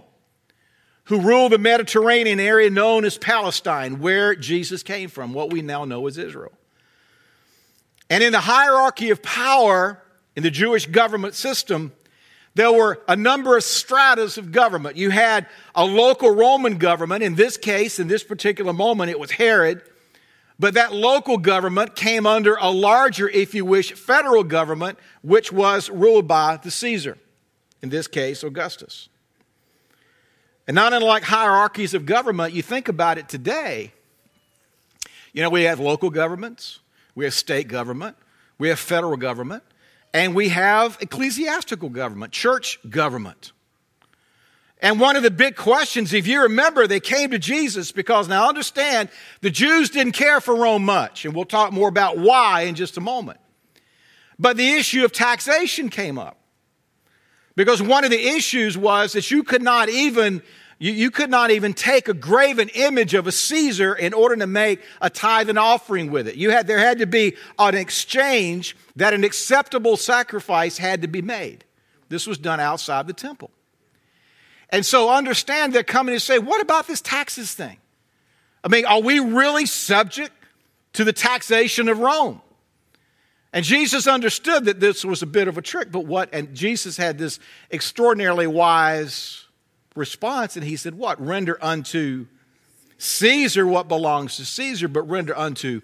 who 1.05 1.19
ruled 1.19 1.53
the 1.53 1.57
Mediterranean 1.57 2.39
area 2.39 2.69
known 2.69 3.03
as 3.03 3.17
Palestine, 3.17 3.97
where 3.97 4.35
Jesus 4.35 4.83
came 4.83 5.09
from, 5.09 5.33
what 5.33 5.51
we 5.51 5.63
now 5.63 5.85
know 5.85 6.05
as 6.05 6.19
Israel. 6.19 6.53
And 8.11 8.23
in 8.23 8.31
the 8.31 8.41
hierarchy 8.41 9.09
of 9.09 9.23
power 9.23 10.03
in 10.35 10.43
the 10.43 10.51
Jewish 10.51 10.85
government 10.85 11.35
system, 11.35 11.93
there 12.55 12.71
were 12.71 13.01
a 13.07 13.15
number 13.15 13.57
of 13.57 13.63
stratas 13.63 14.37
of 14.37 14.51
government. 14.51 14.95
You 14.95 15.09
had 15.09 15.47
a 15.75 15.85
local 15.85 16.33
Roman 16.33 16.77
government. 16.77 17.23
In 17.23 17.35
this 17.35 17.57
case, 17.57 17.99
in 17.99 18.07
this 18.07 18.23
particular 18.23 18.71
moment, 18.73 19.11
it 19.11 19.19
was 19.19 19.31
Herod. 19.31 19.81
But 20.57 20.75
that 20.75 20.93
local 20.93 21.37
government 21.37 21.95
came 21.95 22.25
under 22.25 22.55
a 22.55 22.69
larger, 22.69 23.27
if 23.27 23.53
you 23.53 23.65
wish, 23.65 23.91
federal 23.91 24.45
government, 24.45 24.97
which 25.21 25.51
was 25.51 25.89
ruled 25.89 26.29
by 26.29 26.57
the 26.57 26.71
Caesar, 26.71 27.17
in 27.81 27.89
this 27.89 28.07
case, 28.07 28.41
Augustus. 28.41 29.09
And 30.65 30.75
not 30.75 30.93
unlike 30.93 31.23
hierarchies 31.23 31.93
of 31.93 32.05
government, 32.05 32.53
you 32.53 32.61
think 32.61 32.87
about 32.87 33.17
it 33.17 33.27
today. 33.27 33.91
You 35.33 35.41
know, 35.41 35.49
we 35.49 35.63
have 35.63 35.81
local 35.81 36.09
governments, 36.09 36.79
we 37.13 37.25
have 37.25 37.33
state 37.33 37.67
government, 37.67 38.15
we 38.57 38.69
have 38.69 38.79
federal 38.79 39.17
government, 39.17 39.63
and 40.15 40.33
we 40.33 40.47
have 40.47 40.97
ecclesiastical 41.01 41.89
government, 41.89 42.31
church 42.31 42.79
government. 42.89 43.51
And 44.79 44.97
one 44.97 45.17
of 45.17 45.23
the 45.23 45.31
big 45.31 45.57
questions, 45.57 46.13
if 46.13 46.25
you 46.25 46.43
remember, 46.43 46.87
they 46.87 47.01
came 47.01 47.31
to 47.31 47.37
Jesus 47.39 47.91
because 47.91 48.29
now 48.29 48.47
understand 48.47 49.09
the 49.41 49.49
Jews 49.49 49.89
didn't 49.89 50.13
care 50.13 50.39
for 50.39 50.55
Rome 50.55 50.85
much, 50.85 51.25
and 51.25 51.35
we'll 51.35 51.43
talk 51.43 51.73
more 51.73 51.89
about 51.89 52.17
why 52.17 52.61
in 52.61 52.75
just 52.75 52.95
a 52.95 53.01
moment. 53.01 53.41
But 54.39 54.55
the 54.55 54.71
issue 54.75 55.03
of 55.03 55.11
taxation 55.11 55.89
came 55.89 56.17
up. 56.17 56.39
Because 57.57 57.81
one 57.81 58.05
of 58.05 58.09
the 58.09 58.27
issues 58.35 58.77
was 58.77 59.13
that 59.13 59.29
you 59.31 59.43
could 59.43 59.61
not 59.61 59.89
even 59.89 60.41
you, 60.77 60.91
you, 60.91 61.09
could 61.09 61.29
not 61.29 61.51
even 61.51 61.73
take 61.73 62.09
a 62.09 62.13
graven 62.13 62.69
image 62.69 63.13
of 63.13 63.27
a 63.27 63.31
Caesar 63.31 63.93
in 63.93 64.13
order 64.13 64.35
to 64.35 64.47
make 64.47 64.81
a 65.01 65.09
tithe 65.09 65.49
and 65.49 65.57
offering 65.57 66.11
with 66.11 66.27
it. 66.27 66.35
You 66.35 66.51
had, 66.51 66.67
there 66.67 66.79
had 66.79 66.99
to 66.99 67.07
be 67.07 67.35
an 67.57 67.75
exchange 67.75 68.75
that 68.97 69.13
an 69.13 69.23
acceptable 69.23 69.95
sacrifice 69.95 70.77
had 70.77 71.01
to 71.03 71.07
be 71.07 71.21
made. 71.21 71.63
This 72.09 72.27
was 72.27 72.37
done 72.37 72.59
outside 72.59 73.07
the 73.07 73.13
temple. 73.13 73.51
And 74.69 74.85
so 74.85 75.09
understand 75.09 75.71
they're 75.71 75.83
coming 75.83 76.13
and 76.13 76.21
say, 76.21 76.39
what 76.39 76.61
about 76.61 76.87
this 76.87 76.99
taxes 76.99 77.53
thing? 77.53 77.77
I 78.63 78.67
mean, 78.67 78.85
are 78.85 79.01
we 79.01 79.19
really 79.19 79.65
subject 79.65 80.33
to 80.93 81.03
the 81.03 81.13
taxation 81.13 81.87
of 81.87 81.99
Rome? 81.99 82.41
And 83.53 83.63
Jesus 83.63 84.07
understood 84.07 84.65
that 84.65 84.81
this 84.81 85.05
was 85.05 85.21
a 85.21 85.25
bit 85.25 85.47
of 85.47 85.57
a 85.57 85.61
trick, 85.61 85.89
but 85.89 86.05
what? 86.05 86.29
And 86.33 86.53
Jesus 86.53 86.97
had 86.97 87.17
this 87.17 87.39
extraordinarily 87.71 88.47
wise 88.47 89.44
response, 89.95 90.55
and 90.55 90.65
he 90.65 90.75
said, 90.75 90.95
What? 90.95 91.19
Render 91.19 91.57
unto 91.61 92.27
Caesar 92.97 93.65
what 93.65 93.87
belongs 93.87 94.37
to 94.37 94.45
Caesar, 94.45 94.87
but 94.87 95.03
render 95.03 95.37
unto 95.37 95.81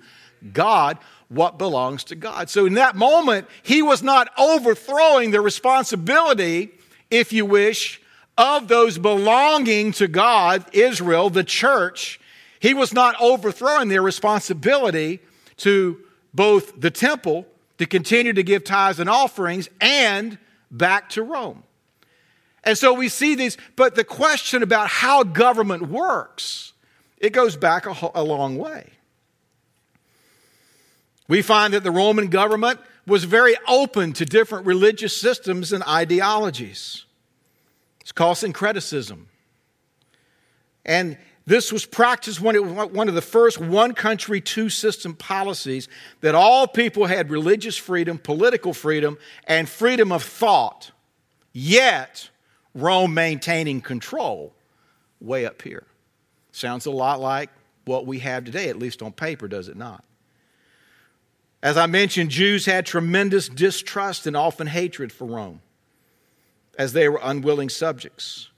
God 0.53 0.97
what 1.29 1.57
belongs 1.57 2.03
to 2.05 2.15
God. 2.15 2.49
So 2.49 2.65
in 2.65 2.73
that 2.75 2.95
moment, 2.95 3.47
he 3.63 3.81
was 3.81 4.03
not 4.03 4.29
overthrowing 4.37 5.31
the 5.31 5.41
responsibility, 5.41 6.71
if 7.09 7.31
you 7.31 7.45
wish, 7.45 8.01
of 8.37 8.67
those 8.67 8.97
belonging 8.97 9.91
to 9.93 10.07
God, 10.07 10.65
Israel, 10.73 11.29
the 11.29 11.43
church. 11.43 12.19
He 12.59 12.73
was 12.73 12.93
not 12.93 13.15
overthrowing 13.19 13.89
their 13.89 14.01
responsibility 14.01 15.19
to 15.57 15.99
both 16.33 16.79
the 16.79 16.91
temple 16.91 17.45
to 17.77 17.85
continue 17.85 18.33
to 18.33 18.43
give 18.43 18.63
tithes 18.63 18.99
and 18.99 19.09
offerings 19.09 19.69
and 19.79 20.37
back 20.69 21.09
to 21.09 21.23
Rome. 21.23 21.63
And 22.63 22.77
so 22.77 22.93
we 22.93 23.09
see 23.09 23.35
these, 23.35 23.57
but 23.75 23.95
the 23.95 24.03
question 24.03 24.63
about 24.63 24.87
how 24.89 25.23
government 25.23 25.89
works, 25.89 26.73
it 27.17 27.31
goes 27.31 27.55
back 27.55 27.85
a, 27.85 28.11
a 28.13 28.23
long 28.23 28.57
way. 28.57 28.91
We 31.27 31.41
find 31.41 31.73
that 31.73 31.83
the 31.83 31.91
Roman 31.91 32.27
government 32.27 32.79
was 33.07 33.23
very 33.23 33.55
open 33.67 34.13
to 34.13 34.25
different 34.25 34.65
religious 34.65 35.15
systems 35.15 35.71
and 35.71 35.83
ideologies. 35.83 37.05
It's 38.01 38.11
called 38.11 38.37
syncretism. 38.37 39.27
And 40.85 41.17
this 41.45 41.71
was 41.71 41.85
practiced 41.85 42.41
when 42.41 42.55
it 42.55 42.63
was 42.63 42.89
one 42.91 43.07
of 43.07 43.15
the 43.15 43.21
first 43.21 43.59
one 43.59 43.93
country, 43.93 44.41
two 44.41 44.69
system 44.69 45.13
policies 45.13 45.87
that 46.21 46.35
all 46.35 46.67
people 46.67 47.05
had 47.05 47.29
religious 47.29 47.77
freedom, 47.77 48.17
political 48.17 48.73
freedom, 48.73 49.17
and 49.45 49.67
freedom 49.67 50.11
of 50.11 50.23
thought. 50.23 50.91
Yet, 51.53 52.29
Rome 52.73 53.13
maintaining 53.13 53.81
control 53.81 54.53
way 55.19 55.45
up 55.45 55.61
here. 55.61 55.85
Sounds 56.51 56.85
a 56.85 56.91
lot 56.91 57.19
like 57.19 57.49
what 57.85 58.05
we 58.05 58.19
have 58.19 58.45
today, 58.45 58.69
at 58.69 58.77
least 58.77 59.01
on 59.01 59.11
paper, 59.11 59.47
does 59.47 59.67
it 59.67 59.77
not? 59.77 60.03
As 61.63 61.77
I 61.77 61.85
mentioned, 61.85 62.31
Jews 62.31 62.65
had 62.65 62.85
tremendous 62.85 63.47
distrust 63.47 64.25
and 64.25 64.35
often 64.35 64.67
hatred 64.67 65.11
for 65.11 65.25
Rome 65.25 65.61
as 66.77 66.93
they 66.93 67.07
were 67.07 67.19
unwilling 67.21 67.69
subjects. 67.69 68.49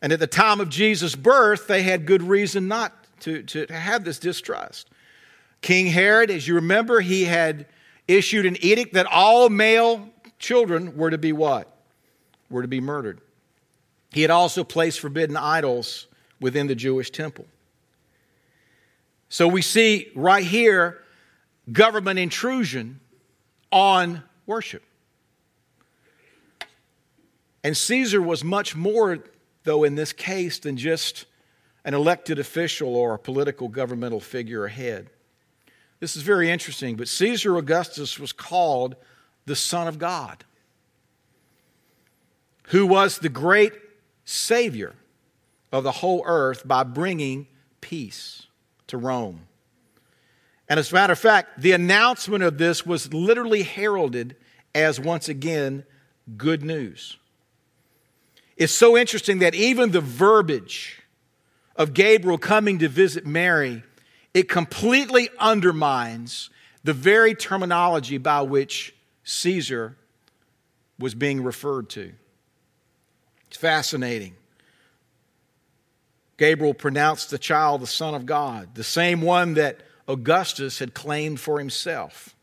And 0.00 0.12
at 0.12 0.20
the 0.20 0.28
time 0.28 0.60
of 0.60 0.68
Jesus' 0.68 1.16
birth, 1.16 1.66
they 1.66 1.82
had 1.82 2.06
good 2.06 2.22
reason 2.22 2.68
not 2.68 2.92
to, 3.20 3.42
to, 3.42 3.66
have 3.66 4.04
this 4.04 4.20
distrust. 4.20 4.88
King 5.60 5.86
Herod, 5.86 6.30
as 6.30 6.46
you 6.46 6.54
remember, 6.54 7.00
he 7.00 7.24
had 7.24 7.66
issued 8.06 8.46
an 8.46 8.56
edict 8.60 8.94
that 8.94 9.06
all 9.06 9.48
male 9.48 10.08
children 10.38 10.96
were 10.96 11.10
to 11.10 11.18
be 11.18 11.32
what? 11.32 11.74
Were 12.48 12.62
to 12.62 12.68
be 12.68 12.80
murdered. 12.80 13.20
He 14.12 14.22
had 14.22 14.30
also 14.30 14.64
placed 14.64 15.00
forbidden 15.00 15.36
idols 15.36 16.06
within 16.40 16.66
the 16.66 16.74
Jewish 16.74 17.10
temple. 17.10 17.46
So 19.28 19.46
we 19.46 19.62
see 19.62 20.10
right 20.14 20.44
here 20.44 21.02
government 21.70 22.18
intrusion 22.18 23.00
on 23.70 24.22
worship. 24.46 24.82
And 27.62 27.76
Caesar 27.76 28.22
was 28.22 28.42
much 28.42 28.74
more, 28.74 29.18
though, 29.64 29.84
in 29.84 29.94
this 29.94 30.12
case, 30.12 30.58
than 30.58 30.76
just 30.78 31.26
an 31.84 31.92
elected 31.92 32.38
official 32.38 32.96
or 32.96 33.14
a 33.14 33.18
political 33.18 33.68
governmental 33.68 34.20
figure 34.20 34.64
ahead. 34.64 35.10
This 36.00 36.16
is 36.16 36.22
very 36.22 36.50
interesting, 36.50 36.96
but 36.96 37.08
Caesar 37.08 37.56
Augustus 37.56 38.18
was 38.18 38.32
called 38.32 38.96
the 39.44 39.56
Son 39.56 39.88
of 39.88 39.98
God, 39.98 40.44
who 42.68 42.86
was 42.86 43.18
the 43.18 43.28
great 43.28 43.72
Savior 44.30 44.94
of 45.72 45.84
the 45.84 45.90
whole 45.90 46.22
earth 46.26 46.68
by 46.68 46.82
bringing 46.82 47.46
peace 47.80 48.46
to 48.86 48.98
Rome. 48.98 49.46
And 50.68 50.78
as 50.78 50.92
a 50.92 50.94
matter 50.94 51.14
of 51.14 51.18
fact, 51.18 51.62
the 51.62 51.72
announcement 51.72 52.44
of 52.44 52.58
this 52.58 52.84
was 52.84 53.14
literally 53.14 53.62
heralded 53.62 54.36
as 54.74 55.00
once 55.00 55.30
again 55.30 55.84
good 56.36 56.62
news. 56.62 57.16
It's 58.58 58.74
so 58.74 58.98
interesting 58.98 59.38
that 59.38 59.54
even 59.54 59.92
the 59.92 60.02
verbiage 60.02 61.00
of 61.74 61.94
Gabriel 61.94 62.36
coming 62.36 62.80
to 62.80 62.88
visit 62.88 63.26
Mary 63.26 63.82
it 64.34 64.46
completely 64.46 65.30
undermines 65.38 66.50
the 66.84 66.92
very 66.92 67.34
terminology 67.34 68.18
by 68.18 68.42
which 68.42 68.94
Caesar 69.24 69.96
was 70.98 71.14
being 71.14 71.42
referred 71.42 71.88
to. 71.90 72.12
It's 73.48 73.56
fascinating. 73.56 74.34
Gabriel 76.36 76.74
pronounced 76.74 77.30
the 77.30 77.38
child 77.38 77.80
the 77.80 77.86
Son 77.86 78.14
of 78.14 78.24
God, 78.24 78.74
the 78.74 78.84
same 78.84 79.20
one 79.22 79.54
that 79.54 79.80
Augustus 80.06 80.78
had 80.78 80.94
claimed 80.94 81.40
for 81.40 81.58
himself. 81.58 82.36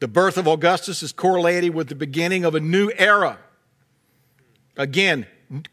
The 0.00 0.08
birth 0.08 0.36
of 0.36 0.48
Augustus 0.48 1.02
is 1.02 1.12
correlated 1.12 1.74
with 1.74 1.88
the 1.88 1.94
beginning 1.94 2.44
of 2.44 2.54
a 2.54 2.60
new 2.60 2.90
era. 2.96 3.38
Again, 4.76 5.26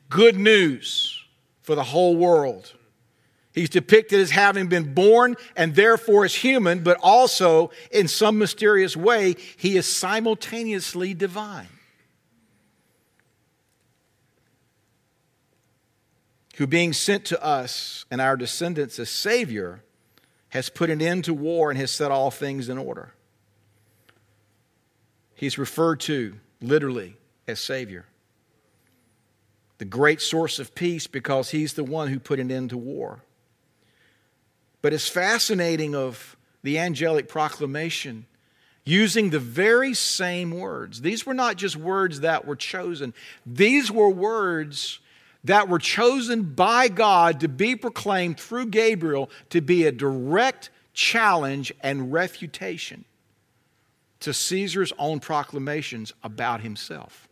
good 0.09 0.35
news 0.35 1.23
for 1.61 1.75
the 1.75 1.83
whole 1.83 2.15
world. 2.15 2.73
He's 3.53 3.69
depicted 3.69 4.19
as 4.19 4.29
having 4.31 4.67
been 4.67 4.93
born 4.93 5.35
and 5.55 5.73
therefore 5.73 6.25
as 6.25 6.35
human, 6.35 6.83
but 6.83 6.99
also 7.01 7.71
in 7.89 8.07
some 8.07 8.37
mysterious 8.37 8.95
way, 8.95 9.35
he 9.55 9.77
is 9.77 9.91
simultaneously 9.91 11.13
divine. 11.13 11.67
Who, 16.57 16.67
being 16.67 16.93
sent 16.93 17.25
to 17.25 17.43
us 17.43 18.05
and 18.09 18.19
our 18.19 18.35
descendants 18.35 18.99
as 18.99 19.09
Savior, 19.09 19.83
has 20.49 20.69
put 20.69 20.89
an 20.89 21.01
end 21.01 21.25
to 21.25 21.33
war 21.33 21.69
and 21.69 21.79
has 21.79 21.91
set 21.91 22.11
all 22.11 22.31
things 22.31 22.69
in 22.69 22.77
order. 22.77 23.13
He's 25.35 25.57
referred 25.57 25.99
to 26.01 26.35
literally 26.61 27.15
as 27.47 27.59
Savior. 27.59 28.05
The 29.77 29.85
great 29.85 30.19
source 30.19 30.57
of 30.57 30.73
peace 30.73 31.05
because 31.05 31.51
he's 31.51 31.73
the 31.73 31.83
one 31.83 32.07
who 32.07 32.19
put 32.19 32.39
an 32.39 32.51
end 32.51 32.71
to 32.71 32.77
war. 32.77 33.21
But 34.81 34.93
it's 34.93 35.07
fascinating 35.07 35.93
of 35.93 36.35
the 36.63 36.79
angelic 36.79 37.27
proclamation 37.27 38.25
using 38.83 39.29
the 39.29 39.39
very 39.39 39.93
same 39.93 40.49
words. 40.51 41.01
These 41.01 41.25
were 41.25 41.33
not 41.33 41.57
just 41.57 41.75
words 41.75 42.21
that 42.21 42.45
were 42.45 42.55
chosen, 42.55 43.13
these 43.45 43.91
were 43.91 44.09
words 44.09 44.99
that 45.47 45.69
were 45.69 45.79
chosen 45.79 46.43
by 46.43 46.87
God 46.87 47.39
to 47.39 47.47
be 47.47 47.75
proclaimed 47.75 48.39
through 48.39 48.67
Gabriel 48.67 49.29
to 49.49 49.61
be 49.61 49.85
a 49.85 49.91
direct 49.91 50.69
challenge 50.93 51.73
and 51.81 52.11
refutation 52.11 53.05
to 54.19 54.33
Caesar's 54.33 54.91
own 54.97 55.19
proclamations 55.19 56.13
about 56.23 56.61
himself. 56.61 57.27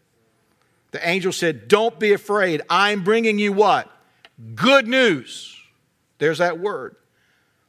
The 0.92 1.08
angel 1.08 1.32
said, 1.32 1.68
Don't 1.68 2.00
be 2.00 2.14
afraid. 2.14 2.62
I'm 2.70 3.04
bringing 3.04 3.38
you 3.38 3.52
what? 3.52 3.92
Good 4.56 4.88
news. 4.88 5.56
There's 6.18 6.38
that 6.38 6.60
word. 6.60 6.96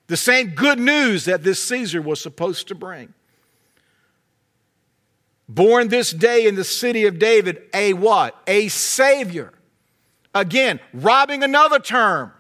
The 0.07 0.17
same 0.17 0.51
good 0.51 0.79
news 0.79 1.25
that 1.25 1.43
this 1.43 1.61
Caesar 1.65 2.01
was 2.01 2.21
supposed 2.21 2.69
to 2.69 2.77
bring. 2.77 3.13
Born 5.49 5.89
this 5.89 6.13
day 6.13 6.47
in 6.47 6.55
the 6.55 6.65
city 6.65 7.07
of 7.07 7.19
David, 7.19 7.63
a 7.75 7.95
what? 7.95 8.41
A 8.47 8.69
Savior. 8.69 9.53
Again, 10.41 10.81
robbing 10.93 11.43
another 11.43 11.79
term 11.79 12.33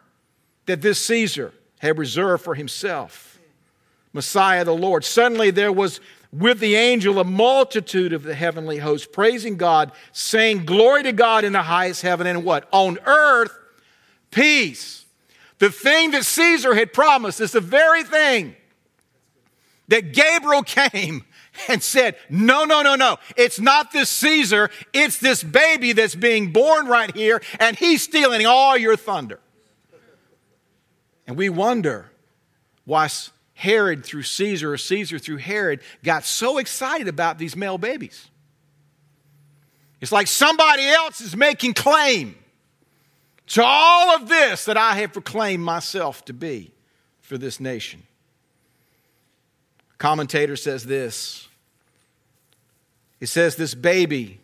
that 0.66 0.82
this 0.82 1.00
Caesar 1.06 1.52
had 1.78 1.98
reserved 1.98 2.44
for 2.44 2.54
himself. 2.54 3.38
Messiah 4.12 4.64
the 4.64 4.74
Lord. 4.74 5.04
Suddenly 5.04 5.50
there 5.50 5.72
was 5.72 6.00
with 6.32 6.58
the 6.60 6.74
angel 6.74 7.18
a 7.18 7.24
multitude 7.24 8.12
of 8.12 8.22
the 8.22 8.34
heavenly 8.34 8.78
host 8.78 9.12
praising 9.12 9.56
God, 9.56 9.92
saying, 10.12 10.66
Glory 10.66 11.02
to 11.04 11.12
God 11.12 11.44
in 11.44 11.52
the 11.52 11.62
highest 11.62 12.02
heaven, 12.02 12.26
and 12.26 12.44
what? 12.44 12.68
On 12.72 12.98
earth, 13.06 13.56
peace 14.30 15.06
the 15.58 15.70
thing 15.70 16.10
that 16.10 16.24
Caesar 16.24 16.74
had 16.74 16.92
promised 16.92 17.40
is 17.40 17.52
the 17.52 17.60
very 17.60 18.04
thing 18.04 18.56
that 19.88 20.12
Gabriel 20.12 20.62
came 20.66 21.24
and 21.68 21.82
said, 21.82 22.16
No, 22.28 22.64
no, 22.64 22.82
no, 22.82 22.94
no. 22.94 23.18
It's 23.36 23.60
not 23.60 23.92
this 23.92 24.08
Caesar. 24.10 24.70
It's 24.92 25.18
this 25.18 25.42
baby 25.42 25.92
that's 25.92 26.14
being 26.14 26.52
born 26.52 26.86
right 26.86 27.14
here, 27.14 27.42
and 27.60 27.76
he's 27.76 28.02
stealing 28.02 28.46
all 28.46 28.76
your 28.76 28.96
thunder. 28.96 29.40
And 31.26 31.36
we 31.36 31.48
wonder 31.48 32.10
why 32.84 33.08
Herod 33.54 34.04
through 34.04 34.22
Caesar 34.22 34.72
or 34.72 34.78
Caesar 34.78 35.18
through 35.18 35.38
Herod 35.38 35.80
got 36.04 36.24
so 36.24 36.58
excited 36.58 37.08
about 37.08 37.38
these 37.38 37.56
male 37.56 37.78
babies. 37.78 38.28
It's 40.00 40.12
like 40.12 40.26
somebody 40.26 40.86
else 40.86 41.20
is 41.20 41.34
making 41.34 41.74
claim 41.74 42.36
to 43.48 43.64
all 43.64 44.14
of 44.14 44.28
this 44.28 44.66
that 44.66 44.76
I 44.76 44.96
have 44.96 45.12
proclaimed 45.12 45.64
myself 45.64 46.24
to 46.26 46.32
be 46.32 46.72
for 47.20 47.38
this 47.38 47.58
nation. 47.58 48.02
Commentator 49.98 50.56
says 50.56 50.84
this. 50.84 51.45
It 53.20 53.26
says, 53.26 53.56
This 53.56 53.74
baby 53.74 54.40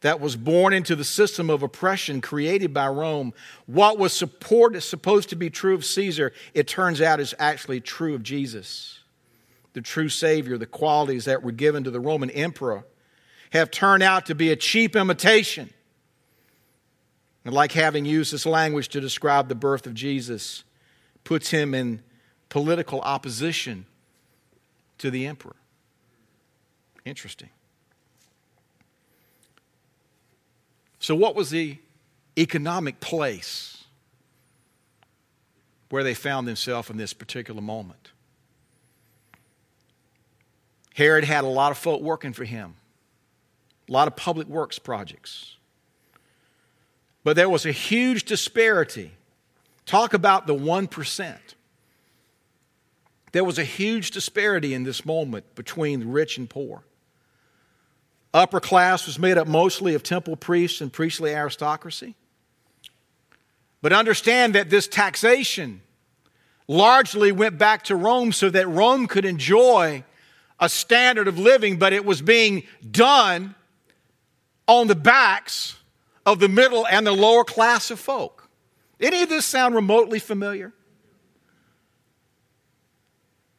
that 0.00 0.20
was 0.20 0.36
born 0.36 0.72
into 0.72 0.94
the 0.94 1.04
system 1.04 1.50
of 1.50 1.62
oppression 1.62 2.20
created 2.20 2.72
by 2.72 2.86
Rome, 2.86 3.34
what 3.66 3.98
was 3.98 4.12
support, 4.12 4.80
supposed 4.82 5.28
to 5.30 5.36
be 5.36 5.50
true 5.50 5.74
of 5.74 5.84
Caesar, 5.84 6.32
it 6.54 6.68
turns 6.68 7.00
out 7.00 7.18
is 7.18 7.34
actually 7.38 7.80
true 7.80 8.14
of 8.14 8.22
Jesus. 8.22 9.00
The 9.72 9.82
true 9.82 10.08
Savior, 10.08 10.56
the 10.56 10.66
qualities 10.66 11.24
that 11.24 11.42
were 11.42 11.52
given 11.52 11.84
to 11.84 11.90
the 11.90 12.00
Roman 12.00 12.30
emperor, 12.30 12.84
have 13.50 13.70
turned 13.70 14.02
out 14.02 14.26
to 14.26 14.34
be 14.34 14.50
a 14.50 14.56
cheap 14.56 14.94
imitation 14.94 15.70
and 17.48 17.54
like 17.54 17.72
having 17.72 18.04
used 18.04 18.30
this 18.30 18.44
language 18.44 18.88
to 18.90 19.00
describe 19.00 19.48
the 19.48 19.54
birth 19.54 19.86
of 19.86 19.94
Jesus, 19.94 20.64
puts 21.24 21.50
him 21.50 21.72
in 21.72 22.02
political 22.50 23.00
opposition 23.00 23.86
to 24.98 25.10
the 25.10 25.26
emperor. 25.26 25.56
Interesting. 27.06 27.48
So, 30.98 31.14
what 31.14 31.34
was 31.34 31.50
the 31.50 31.78
economic 32.36 33.00
place 33.00 33.84
where 35.90 36.02
they 36.02 36.14
found 36.14 36.46
themselves 36.46 36.90
in 36.90 36.96
this 36.96 37.12
particular 37.12 37.60
moment? 37.60 38.10
Herod 40.94 41.24
had 41.24 41.44
a 41.44 41.48
lot 41.48 41.70
of 41.70 41.78
folk 41.78 42.02
working 42.02 42.32
for 42.32 42.44
him, 42.44 42.74
a 43.88 43.92
lot 43.92 44.08
of 44.08 44.16
public 44.16 44.48
works 44.48 44.78
projects. 44.78 45.56
But 47.22 47.36
there 47.36 47.48
was 47.48 47.66
a 47.66 47.72
huge 47.72 48.24
disparity. 48.24 49.12
Talk 49.86 50.14
about 50.14 50.46
the 50.46 50.54
1%. 50.54 51.36
There 53.32 53.44
was 53.44 53.58
a 53.58 53.64
huge 53.64 54.10
disparity 54.10 54.74
in 54.74 54.84
this 54.84 55.04
moment 55.04 55.54
between 55.54 56.00
the 56.00 56.06
rich 56.06 56.38
and 56.38 56.48
poor. 56.48 56.82
Upper 58.34 58.60
class 58.60 59.06
was 59.06 59.18
made 59.18 59.38
up 59.38 59.48
mostly 59.48 59.94
of 59.94 60.02
temple 60.02 60.36
priests 60.36 60.80
and 60.80 60.92
priestly 60.92 61.34
aristocracy. 61.34 62.14
But 63.80 63.92
understand 63.92 64.54
that 64.54 64.70
this 64.70 64.86
taxation 64.86 65.80
largely 66.66 67.32
went 67.32 67.56
back 67.56 67.84
to 67.84 67.96
Rome 67.96 68.32
so 68.32 68.50
that 68.50 68.68
Rome 68.68 69.06
could 69.06 69.24
enjoy 69.24 70.04
a 70.60 70.68
standard 70.68 71.28
of 71.28 71.38
living, 71.38 71.78
but 71.78 71.92
it 71.92 72.04
was 72.04 72.20
being 72.20 72.64
done 72.90 73.54
on 74.66 74.86
the 74.88 74.94
backs 74.94 75.76
of 76.26 76.40
the 76.40 76.48
middle 76.48 76.86
and 76.86 77.06
the 77.06 77.12
lower 77.12 77.44
class 77.44 77.90
of 77.90 77.98
folk. 77.98 78.48
Any 79.00 79.22
of 79.22 79.28
this 79.28 79.46
sound 79.46 79.74
remotely 79.74 80.18
familiar? 80.18 80.74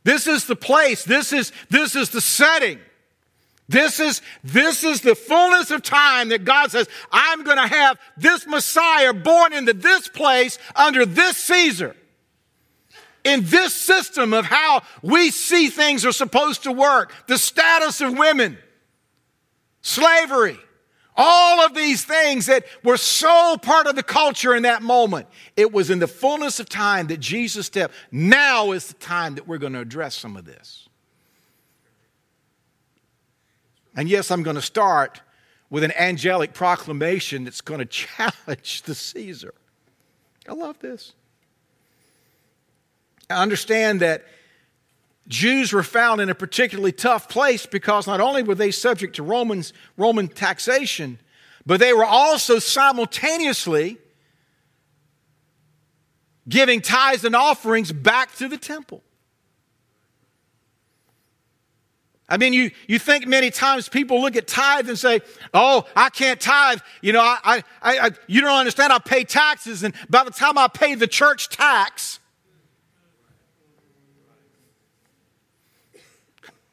This 0.03 0.27
is 0.27 0.45
the 0.45 0.55
place, 0.55 1.03
this 1.03 1.33
is, 1.33 1.51
this 1.69 1.95
is 1.95 2.09
the 2.09 2.21
setting. 2.21 2.79
This 3.69 3.99
is, 3.99 4.23
this 4.43 4.83
is 4.83 5.01
the 5.01 5.13
fullness 5.13 5.69
of 5.69 5.83
time 5.83 6.29
that 6.29 6.43
God 6.43 6.71
says, 6.71 6.89
I'm 7.11 7.43
going 7.43 7.57
to 7.57 7.67
have 7.67 7.99
this 8.17 8.47
Messiah 8.47 9.13
born 9.13 9.53
into 9.53 9.73
this 9.73 10.07
place 10.07 10.57
under 10.75 11.05
this 11.05 11.37
Caesar. 11.37 11.95
In 13.23 13.45
this 13.45 13.75
system 13.75 14.33
of 14.33 14.45
how 14.45 14.81
we 15.03 15.29
see 15.29 15.69
things 15.69 16.03
are 16.03 16.11
supposed 16.11 16.63
to 16.63 16.71
work, 16.71 17.13
the 17.27 17.37
status 17.37 18.01
of 18.01 18.17
women, 18.17 18.57
slavery, 19.81 20.57
all 21.15 21.63
of 21.63 21.75
these 21.75 22.03
things 22.03 22.47
that 22.47 22.65
were 22.83 22.97
so 22.97 23.55
part 23.61 23.85
of 23.85 23.95
the 23.95 24.01
culture 24.01 24.55
in 24.55 24.63
that 24.63 24.81
moment. 24.81 25.27
It 25.55 25.71
was 25.71 25.91
in 25.91 25.99
the 25.99 26.07
fullness 26.07 26.59
of 26.59 26.69
time 26.69 27.07
that 27.07 27.19
Jesus 27.19 27.67
stepped. 27.67 27.93
Now 28.09 28.71
is 28.71 28.87
the 28.87 28.93
time 28.95 29.35
that 29.35 29.47
we're 29.47 29.57
going 29.59 29.73
to 29.73 29.81
address 29.81 30.15
some 30.15 30.37
of 30.37 30.45
this. 30.45 30.88
And 33.99 34.07
yes, 34.07 34.31
I'm 34.31 34.43
going 34.43 34.55
to 34.55 34.61
start 34.61 35.19
with 35.69 35.83
an 35.83 35.91
angelic 35.91 36.53
proclamation 36.53 37.43
that's 37.43 37.59
going 37.59 37.79
to 37.85 37.85
challenge 37.85 38.83
the 38.83 38.95
Caesar. 38.95 39.53
I 40.47 40.53
love 40.53 40.79
this. 40.79 41.11
I 43.29 43.41
understand 43.43 43.99
that 43.99 44.23
Jews 45.27 45.73
were 45.73 45.83
found 45.83 46.21
in 46.21 46.29
a 46.29 46.33
particularly 46.33 46.93
tough 46.93 47.27
place 47.27 47.65
because 47.65 48.07
not 48.07 48.21
only 48.21 48.41
were 48.41 48.55
they 48.55 48.71
subject 48.71 49.17
to 49.17 49.23
Romans, 49.23 49.73
Roman 49.97 50.29
taxation, 50.29 51.19
but 51.65 51.81
they 51.81 51.91
were 51.91 52.05
also 52.05 52.57
simultaneously 52.57 53.97
giving 56.47 56.79
tithes 56.79 57.25
and 57.25 57.35
offerings 57.35 57.91
back 57.91 58.33
to 58.37 58.47
the 58.47 58.57
temple. 58.57 59.03
I 62.29 62.37
mean, 62.37 62.53
you, 62.53 62.69
you 62.87 62.99
think 62.99 63.27
many 63.27 63.49
times 63.49 63.89
people 63.89 64.21
look 64.21 64.35
at 64.35 64.47
tithe 64.47 64.87
and 64.87 64.97
say, 64.97 65.21
Oh, 65.53 65.85
I 65.95 66.09
can't 66.09 66.39
tithe. 66.39 66.79
You 67.01 67.13
know, 67.13 67.21
I, 67.21 67.39
I, 67.43 67.63
I, 67.81 68.11
you 68.27 68.41
don't 68.41 68.57
understand. 68.57 68.93
I 68.93 68.99
pay 68.99 69.23
taxes. 69.23 69.83
And 69.83 69.95
by 70.09 70.23
the 70.23 70.31
time 70.31 70.57
I 70.57 70.67
pay 70.67 70.93
the 70.93 71.07
church 71.07 71.49
tax, 71.49 72.19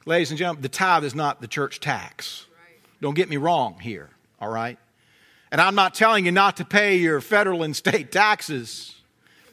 ladies 0.04 0.30
and 0.30 0.38
gentlemen, 0.38 0.62
the 0.62 0.68
tithe 0.68 1.04
is 1.04 1.14
not 1.14 1.40
the 1.40 1.48
church 1.48 1.80
tax. 1.80 2.46
Don't 3.00 3.14
get 3.14 3.28
me 3.28 3.38
wrong 3.38 3.78
here, 3.80 4.10
all 4.40 4.50
right? 4.50 4.78
And 5.50 5.60
I'm 5.60 5.74
not 5.74 5.94
telling 5.94 6.26
you 6.26 6.32
not 6.32 6.58
to 6.58 6.64
pay 6.64 6.96
your 6.96 7.20
federal 7.20 7.62
and 7.62 7.74
state 7.74 8.12
taxes. 8.12 8.95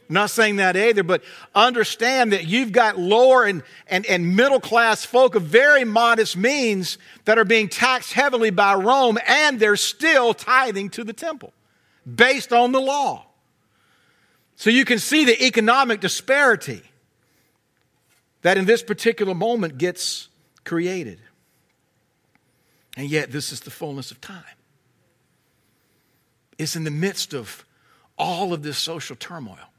I'm 0.09 0.13
not 0.13 0.29
saying 0.29 0.57
that 0.57 0.75
either, 0.75 1.03
but 1.03 1.23
understand 1.55 2.33
that 2.33 2.45
you've 2.45 2.71
got 2.71 2.99
lower 2.99 3.45
and, 3.45 3.63
and, 3.87 4.05
and 4.05 4.35
middle 4.35 4.59
class 4.59 5.05
folk 5.05 5.35
of 5.35 5.43
very 5.43 5.85
modest 5.85 6.35
means 6.35 6.97
that 7.25 7.37
are 7.37 7.45
being 7.45 7.69
taxed 7.69 8.13
heavily 8.13 8.49
by 8.49 8.75
Rome, 8.75 9.17
and 9.25 9.59
they're 9.59 9.75
still 9.75 10.33
tithing 10.33 10.89
to 10.91 11.03
the 11.03 11.13
temple 11.13 11.53
based 12.15 12.51
on 12.51 12.73
the 12.73 12.81
law. 12.81 13.25
So 14.55 14.69
you 14.69 14.85
can 14.85 14.99
see 14.99 15.25
the 15.25 15.45
economic 15.45 15.99
disparity 15.99 16.81
that 18.41 18.57
in 18.57 18.65
this 18.65 18.83
particular 18.83 19.33
moment 19.33 19.77
gets 19.77 20.27
created. 20.63 21.19
And 22.95 23.09
yet, 23.09 23.31
this 23.31 23.51
is 23.51 23.61
the 23.61 23.71
fullness 23.71 24.11
of 24.11 24.21
time. 24.21 24.43
It's 26.57 26.75
in 26.75 26.83
the 26.83 26.91
midst 26.91 27.33
of 27.33 27.65
all 28.17 28.53
of 28.53 28.61
this 28.61 28.77
social 28.77 29.15
turmoil 29.15 29.72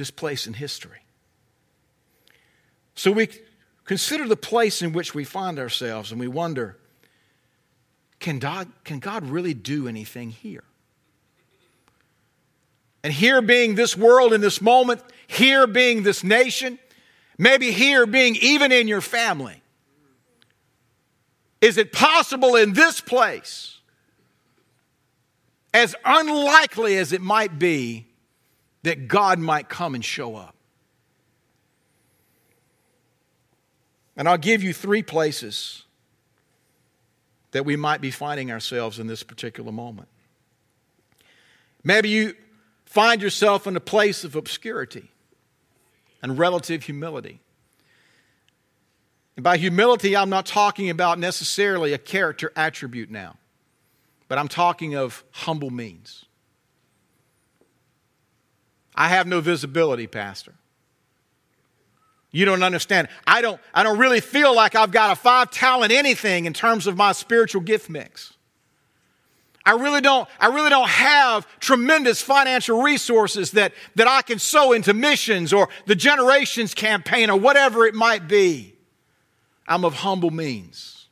this 0.00 0.10
place 0.10 0.46
in 0.46 0.54
history. 0.54 1.00
So 2.94 3.12
we 3.12 3.28
consider 3.84 4.26
the 4.26 4.34
place 4.34 4.80
in 4.80 4.92
which 4.92 5.14
we 5.14 5.24
find 5.24 5.58
ourselves 5.58 6.10
and 6.10 6.18
we 6.18 6.26
wonder 6.26 6.78
can 8.18 8.38
God, 8.38 8.68
can 8.84 8.98
God 8.98 9.26
really 9.26 9.54
do 9.54 9.88
anything 9.88 10.30
here? 10.30 10.64
And 13.02 13.12
here 13.12 13.40
being 13.42 13.74
this 13.74 13.96
world 13.96 14.32
in 14.32 14.40
this 14.40 14.60
moment, 14.60 15.02
here 15.26 15.66
being 15.66 16.02
this 16.02 16.24
nation, 16.24 16.78
maybe 17.38 17.70
here 17.70 18.06
being 18.06 18.36
even 18.36 18.72
in 18.72 18.88
your 18.88 19.00
family. 19.00 19.62
Is 21.60 21.76
it 21.76 21.92
possible 21.92 22.56
in 22.56 22.72
this 22.72 23.00
place, 23.02 23.78
as 25.74 25.94
unlikely 26.04 26.96
as 26.96 27.12
it 27.12 27.20
might 27.20 27.58
be, 27.58 28.09
that 28.82 29.08
God 29.08 29.38
might 29.38 29.68
come 29.68 29.94
and 29.94 30.04
show 30.04 30.36
up. 30.36 30.54
And 34.16 34.28
I'll 34.28 34.38
give 34.38 34.62
you 34.62 34.72
three 34.72 35.02
places 35.02 35.84
that 37.52 37.64
we 37.64 37.76
might 37.76 38.00
be 38.00 38.10
finding 38.10 38.50
ourselves 38.50 38.98
in 38.98 39.06
this 39.06 39.22
particular 39.22 39.72
moment. 39.72 40.08
Maybe 41.82 42.10
you 42.10 42.34
find 42.84 43.22
yourself 43.22 43.66
in 43.66 43.76
a 43.76 43.80
place 43.80 44.24
of 44.24 44.36
obscurity 44.36 45.10
and 46.22 46.38
relative 46.38 46.84
humility. 46.84 47.40
And 49.36 49.44
by 49.44 49.56
humility, 49.56 50.16
I'm 50.16 50.28
not 50.28 50.44
talking 50.44 50.90
about 50.90 51.18
necessarily 51.18 51.92
a 51.92 51.98
character 51.98 52.52
attribute 52.54 53.10
now, 53.10 53.36
but 54.28 54.38
I'm 54.38 54.48
talking 54.48 54.94
of 54.94 55.24
humble 55.30 55.70
means. 55.70 56.26
I 59.00 59.08
have 59.08 59.26
no 59.26 59.40
visibility, 59.40 60.06
Pastor. 60.06 60.52
You 62.32 62.44
don't 62.44 62.62
understand. 62.62 63.08
I 63.26 63.40
don't, 63.40 63.58
I 63.72 63.82
don't 63.82 63.96
really 63.96 64.20
feel 64.20 64.54
like 64.54 64.74
I've 64.74 64.90
got 64.90 65.10
a 65.10 65.16
five 65.16 65.50
talent 65.50 65.90
anything 65.90 66.44
in 66.44 66.52
terms 66.52 66.86
of 66.86 66.98
my 66.98 67.12
spiritual 67.12 67.62
gift 67.62 67.88
mix. 67.88 68.34
I 69.64 69.72
really 69.72 70.02
don't, 70.02 70.28
I 70.38 70.48
really 70.48 70.68
don't 70.68 70.90
have 70.90 71.46
tremendous 71.60 72.20
financial 72.20 72.82
resources 72.82 73.52
that, 73.52 73.72
that 73.94 74.06
I 74.06 74.20
can 74.20 74.38
sow 74.38 74.72
into 74.72 74.92
missions 74.92 75.54
or 75.54 75.70
the 75.86 75.96
generations 75.96 76.74
campaign 76.74 77.30
or 77.30 77.40
whatever 77.40 77.86
it 77.86 77.94
might 77.94 78.28
be. 78.28 78.74
I'm 79.66 79.86
of 79.86 79.94
humble 79.94 80.30
means. 80.30 81.06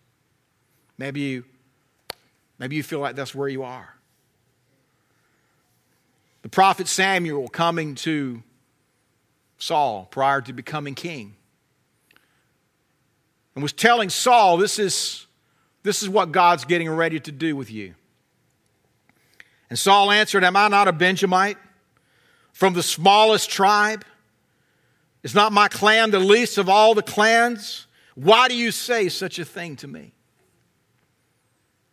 Maybe 0.98 1.20
you, 1.20 1.44
maybe 2.58 2.76
you 2.76 2.82
feel 2.82 3.00
like 3.00 3.16
that's 3.16 3.34
where 3.34 3.48
you 3.48 3.62
are. 3.62 3.97
The 6.48 6.54
prophet 6.54 6.88
Samuel 6.88 7.46
coming 7.48 7.94
to 7.96 8.42
Saul 9.58 10.08
prior 10.10 10.40
to 10.40 10.54
becoming 10.54 10.94
king 10.94 11.36
and 13.54 13.62
was 13.62 13.74
telling 13.74 14.08
Saul, 14.08 14.56
This 14.56 14.78
is, 14.78 15.26
this 15.82 16.02
is 16.02 16.08
what 16.08 16.32
God's 16.32 16.64
getting 16.64 16.88
ready 16.88 17.20
to 17.20 17.30
do 17.30 17.54
with 17.54 17.70
you. 17.70 17.94
And 19.68 19.78
Saul 19.78 20.10
answered, 20.10 20.42
Am 20.42 20.56
I 20.56 20.68
not 20.68 20.88
a 20.88 20.92
Benjamite 20.92 21.58
from 22.54 22.72
the 22.72 22.82
smallest 22.82 23.50
tribe? 23.50 24.06
Is 25.22 25.34
not 25.34 25.52
my 25.52 25.68
clan 25.68 26.12
the 26.12 26.18
least 26.18 26.56
of 26.56 26.70
all 26.70 26.94
the 26.94 27.02
clans? 27.02 27.86
Why 28.14 28.48
do 28.48 28.56
you 28.56 28.70
say 28.70 29.10
such 29.10 29.38
a 29.38 29.44
thing 29.44 29.76
to 29.76 29.86
me? 29.86 30.12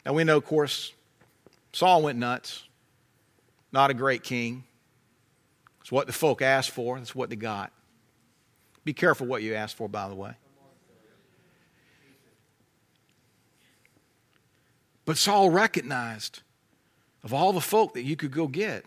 Now 0.05 0.13
we 0.13 0.23
know, 0.23 0.37
of 0.37 0.45
course, 0.45 0.93
Saul 1.73 2.03
went 2.03 2.17
nuts 2.17 2.64
not 3.75 3.91
a 3.91 3.93
great 3.93 4.23
king. 4.23 4.63
It's 5.81 5.91
what 5.91 6.07
the 6.07 6.13
folk 6.13 6.41
asked 6.41 6.71
for, 6.71 6.97
that's 6.97 7.13
what 7.13 7.29
they 7.29 7.35
got. 7.35 7.73
Be 8.85 8.93
careful 8.93 9.27
what 9.27 9.43
you 9.43 9.53
ask 9.53 9.75
for, 9.75 9.89
by 9.89 10.07
the 10.07 10.15
way. 10.15 10.31
But 15.03 15.17
Saul 15.17 15.49
recognized 15.49 16.41
of 17.21 17.33
all 17.33 17.51
the 17.51 17.61
folk 17.61 17.95
that 17.95 18.03
you 18.03 18.15
could 18.15 18.31
go 18.31 18.47
get, 18.47 18.85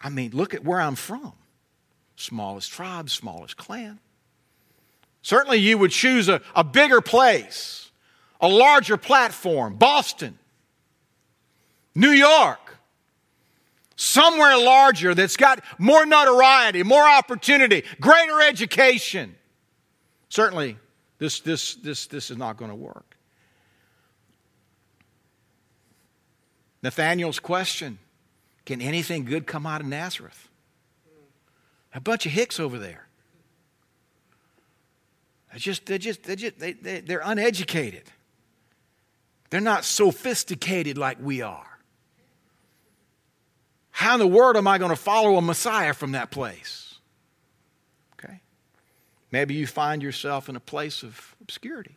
I 0.00 0.10
mean, 0.10 0.30
look 0.32 0.52
at 0.52 0.62
where 0.62 0.80
I'm 0.80 0.94
from. 0.94 1.32
Smallest 2.16 2.70
tribe, 2.70 3.08
smallest 3.08 3.56
clan. 3.56 3.98
Certainly, 5.22 5.58
you 5.58 5.78
would 5.78 5.90
choose 5.90 6.28
a, 6.28 6.42
a 6.54 6.62
bigger 6.62 7.00
place, 7.00 7.90
a 8.42 8.48
larger 8.48 8.96
platform, 8.96 9.76
Boston, 9.76 10.38
New 11.94 12.10
York, 12.10 12.65
somewhere 13.96 14.56
larger 14.56 15.14
that's 15.14 15.36
got 15.36 15.64
more 15.78 16.06
notoriety, 16.06 16.82
more 16.82 17.08
opportunity, 17.08 17.82
greater 18.00 18.40
education. 18.42 19.34
Certainly, 20.28 20.76
this, 21.18 21.40
this, 21.40 21.74
this, 21.76 22.06
this 22.06 22.30
is 22.30 22.36
not 22.36 22.56
going 22.56 22.70
to 22.70 22.76
work. 22.76 23.16
Nathanael's 26.82 27.40
question 27.40 27.98
Can 28.64 28.80
anything 28.80 29.24
good 29.24 29.46
come 29.46 29.66
out 29.66 29.80
of 29.80 29.86
Nazareth? 29.86 30.48
A 31.94 32.00
bunch 32.00 32.26
of 32.26 32.32
hicks 32.32 32.60
over 32.60 32.78
there. 32.78 33.08
They're 35.50 35.58
just, 35.58 35.86
they're 35.86 35.98
just, 35.98 36.22
they're, 36.24 36.36
just 36.36 36.58
they, 36.58 36.74
they, 36.74 37.00
they're 37.00 37.22
uneducated. 37.24 38.04
They're 39.48 39.60
not 39.60 39.84
sophisticated 39.84 40.98
like 40.98 41.16
we 41.20 41.40
are. 41.40 41.75
How 43.96 44.12
in 44.12 44.20
the 44.20 44.26
world 44.26 44.58
am 44.58 44.68
I 44.68 44.76
going 44.76 44.90
to 44.90 44.94
follow 44.94 45.38
a 45.38 45.40
Messiah 45.40 45.94
from 45.94 46.12
that 46.12 46.30
place? 46.30 46.96
Okay. 48.12 48.42
Maybe 49.32 49.54
you 49.54 49.66
find 49.66 50.02
yourself 50.02 50.50
in 50.50 50.54
a 50.54 50.60
place 50.60 51.02
of 51.02 51.34
obscurity. 51.40 51.96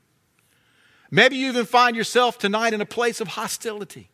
Maybe 1.12 1.36
you 1.36 1.50
even 1.50 1.66
find 1.66 1.98
yourself 1.98 2.38
tonight 2.38 2.74
in 2.74 2.80
a 2.80 2.86
place 2.86 3.20
of 3.20 3.28
hostility. 3.28 4.08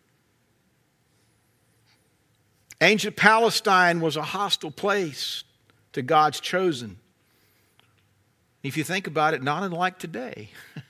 Ancient 2.82 3.15
Palestine 3.15 4.02
was 4.02 4.17
a 4.17 4.24
hostile 4.24 4.71
place 4.71 5.43
to 5.93 6.02
God's 6.02 6.39
chosen. 6.39 6.98
If 8.63 8.78
you 8.78 8.84
think 8.84 9.06
about 9.06 9.36
it, 9.36 9.43
not 9.43 9.62
unlike 9.62 10.00
today. 10.00 10.50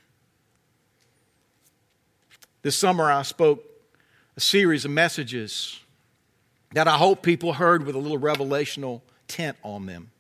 this 2.62 2.78
summer, 2.78 3.12
I 3.12 3.24
spoke 3.24 3.66
a 4.38 4.40
series 4.40 4.86
of 4.86 4.92
messages 4.92 5.82
that 6.76 6.90
I 6.90 6.98
hope 6.98 7.22
people 7.22 7.54
heard 7.54 7.86
with 7.86 7.96
a 7.96 7.98
little 7.98 8.20
revelational 8.20 9.00
tint 9.30 9.56
on 9.64 9.86
them. 9.86 10.12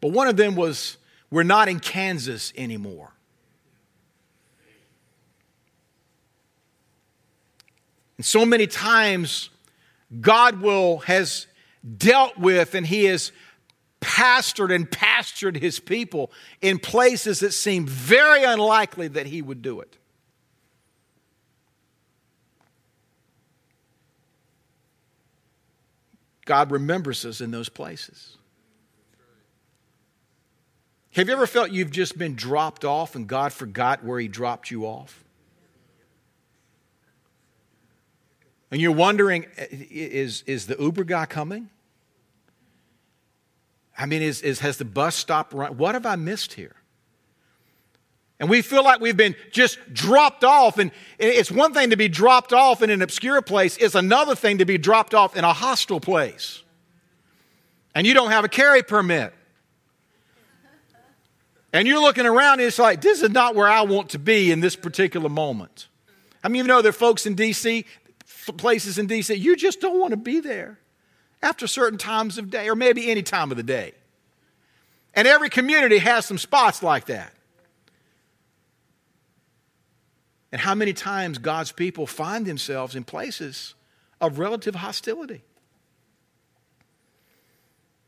But 0.00 0.10
one 0.10 0.26
of 0.26 0.36
them 0.36 0.56
was, 0.56 0.96
We're 1.30 1.44
not 1.44 1.68
in 1.68 1.78
Kansas 1.78 2.52
anymore. 2.56 3.12
And 8.16 8.26
so 8.26 8.44
many 8.44 8.66
times, 8.66 9.48
God 10.20 10.60
will 10.60 10.98
has 10.98 11.46
dealt 11.96 12.36
with 12.36 12.74
and 12.74 12.84
He 12.84 13.04
has 13.04 13.30
pastored 14.00 14.74
and 14.74 14.90
pastured 14.90 15.56
His 15.56 15.78
people 15.78 16.32
in 16.60 16.80
places 16.80 17.38
that 17.40 17.52
seem 17.52 17.86
very 17.86 18.42
unlikely 18.42 19.06
that 19.06 19.26
He 19.26 19.40
would 19.40 19.62
do 19.62 19.80
it. 19.80 19.96
God 26.50 26.72
remembers 26.72 27.24
us 27.24 27.40
in 27.40 27.52
those 27.52 27.68
places. 27.68 28.36
Have 31.12 31.28
you 31.28 31.32
ever 31.32 31.46
felt 31.46 31.70
you've 31.70 31.92
just 31.92 32.18
been 32.18 32.34
dropped 32.34 32.84
off 32.84 33.14
and 33.14 33.28
God 33.28 33.52
forgot 33.52 34.02
where 34.02 34.18
He 34.18 34.26
dropped 34.26 34.68
you 34.68 34.84
off? 34.84 35.22
And 38.72 38.80
you're 38.80 38.90
wondering 38.90 39.46
eh, 39.56 39.68
is, 39.70 40.42
is 40.44 40.66
the 40.66 40.74
Uber 40.76 41.04
guy 41.04 41.24
coming? 41.24 41.70
I 43.96 44.06
mean, 44.06 44.20
is, 44.20 44.42
is, 44.42 44.58
has 44.58 44.76
the 44.76 44.84
bus 44.84 45.14
stopped 45.14 45.52
running? 45.52 45.78
What 45.78 45.94
have 45.94 46.04
I 46.04 46.16
missed 46.16 46.54
here? 46.54 46.74
And 48.40 48.48
we 48.48 48.62
feel 48.62 48.82
like 48.82 49.00
we've 49.00 49.16
been 49.16 49.36
just 49.52 49.78
dropped 49.92 50.44
off. 50.44 50.78
And 50.78 50.90
it's 51.18 51.52
one 51.52 51.74
thing 51.74 51.90
to 51.90 51.96
be 51.96 52.08
dropped 52.08 52.54
off 52.54 52.82
in 52.82 52.88
an 52.88 53.02
obscure 53.02 53.42
place, 53.42 53.76
it's 53.76 53.94
another 53.94 54.34
thing 54.34 54.58
to 54.58 54.64
be 54.64 54.78
dropped 54.78 55.14
off 55.14 55.36
in 55.36 55.44
a 55.44 55.52
hostile 55.52 56.00
place. 56.00 56.62
And 57.94 58.06
you 58.06 58.14
don't 58.14 58.30
have 58.30 58.44
a 58.44 58.48
carry 58.48 58.82
permit. 58.82 59.34
And 61.72 61.86
you're 61.86 62.00
looking 62.00 62.26
around 62.26 62.54
and 62.54 62.62
it's 62.62 62.78
like, 62.78 63.00
this 63.02 63.22
is 63.22 63.30
not 63.30 63.54
where 63.54 63.68
I 63.68 63.82
want 63.82 64.10
to 64.10 64.18
be 64.18 64.50
in 64.50 64.60
this 64.60 64.74
particular 64.74 65.28
moment. 65.28 65.86
I 66.42 66.48
mean, 66.48 66.64
you 66.64 66.68
know, 66.68 66.82
there 66.82 66.90
are 66.90 66.92
folks 66.92 67.26
in 67.26 67.34
D.C., 67.34 67.84
places 68.56 68.98
in 68.98 69.06
D.C., 69.06 69.34
you 69.34 69.54
just 69.54 69.80
don't 69.80 70.00
want 70.00 70.12
to 70.12 70.16
be 70.16 70.40
there 70.40 70.80
after 71.42 71.66
certain 71.66 71.98
times 71.98 72.38
of 72.38 72.50
day, 72.50 72.68
or 72.68 72.74
maybe 72.74 73.10
any 73.10 73.22
time 73.22 73.50
of 73.50 73.56
the 73.56 73.62
day. 73.62 73.92
And 75.14 75.28
every 75.28 75.50
community 75.50 75.98
has 75.98 76.26
some 76.26 76.38
spots 76.38 76.82
like 76.82 77.06
that. 77.06 77.32
And 80.52 80.60
how 80.60 80.74
many 80.74 80.92
times 80.92 81.38
God's 81.38 81.72
people 81.72 82.06
find 82.06 82.44
themselves 82.44 82.96
in 82.96 83.04
places 83.04 83.74
of 84.20 84.38
relative 84.38 84.74
hostility? 84.74 85.42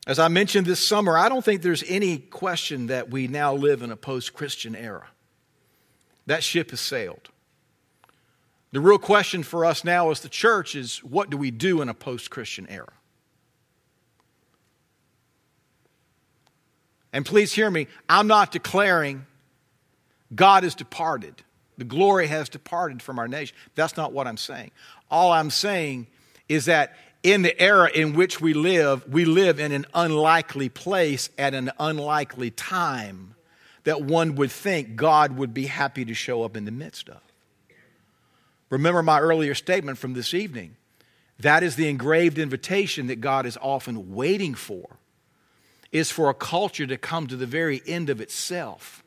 As 0.07 0.19
I 0.19 0.27
mentioned 0.29 0.67
this 0.67 0.85
summer, 0.85 1.17
I 1.17 1.29
don't 1.29 1.45
think 1.45 1.63
there's 1.63 1.85
any 1.87 2.19
question 2.19 2.89
that 2.89 3.11
we 3.11 3.29
now 3.29 3.55
live 3.55 3.83
in 3.83 3.93
a 3.93 3.97
post 3.97 4.35
Christian 4.35 4.75
era. 4.75 5.09
That 6.27 6.43
ship 6.43 6.71
has 6.71 6.81
sailed. 6.81 7.31
The 8.73 8.81
real 8.81 8.99
question 8.99 9.43
for 9.43 9.65
us 9.65 9.85
now 9.85 10.11
as 10.11 10.21
the 10.21 10.29
church 10.29 10.75
is 10.75 10.99
what 11.05 11.31
do 11.31 11.37
we 11.37 11.51
do 11.51 11.83
in 11.83 11.89
a 11.89 11.95
post 11.95 12.31
Christian 12.31 12.67
era? 12.69 12.93
And 17.13 17.27
please 17.27 17.53
hear 17.53 17.71
me, 17.71 17.87
I'm 18.09 18.27
not 18.27 18.51
declaring 18.51 19.27
God 20.35 20.65
has 20.65 20.75
departed. 20.75 21.43
The 21.83 21.89
glory 21.89 22.29
has 22.29 22.49
departed 22.49 23.03
from 23.03 23.19
our 23.19 23.27
nation. 23.27 23.57
That's 23.75 23.97
not 23.97 24.13
what 24.13 24.29
I'm 24.29 24.37
saying. 24.37 24.71
All 25.11 25.33
I'm 25.33 25.51
saying 25.51 26.07
is 26.49 26.67
that 26.67 26.95
in 27.25 27.43
the 27.43 27.61
era 27.61 27.91
in 27.93 28.13
which 28.13 28.41
we 28.41 28.55
live, 28.55 29.05
we 29.13 29.25
live 29.25 29.59
in 29.59 29.73
an 29.73 29.87
unlikely 29.93 30.69
place 30.69 31.29
at 31.37 31.55
an 31.55 31.73
unlikely 31.81 32.53
time 32.53 33.35
that 33.83 34.01
one 34.01 34.37
would 34.37 34.53
think 34.53 34.95
God 34.95 35.37
would 35.37 35.53
be 35.53 35.67
happy 35.67 36.05
to 36.05 36.15
show 36.15 36.45
up 36.45 36.57
in 36.57 36.67
the 36.67 36.71
midst 36.71 37.09
of. 37.09 37.21
Remember 38.71 39.03
my 39.03 39.19
earlier 39.19 39.57
statement 39.57 39.99
from 39.99 40.13
this 40.13 40.35
evening. 40.35 40.77
That 41.41 41.65
is 41.65 41.75
the 41.75 41.89
engraved 41.89 42.39
invitation 42.39 43.09
that 43.09 43.21
God 43.21 43.45
is 43.45 43.59
often 43.61 44.15
waiting 44.15 44.55
for 44.55 44.99
is 45.91 46.13
for 46.13 46.31
a 46.31 46.35
culture 46.35 46.87
to 46.87 46.97
come 46.97 47.27
to 47.27 47.35
the 47.35 47.45
very 47.45 47.83
end 47.89 48.09
of 48.09 48.21
itself. 48.21 49.02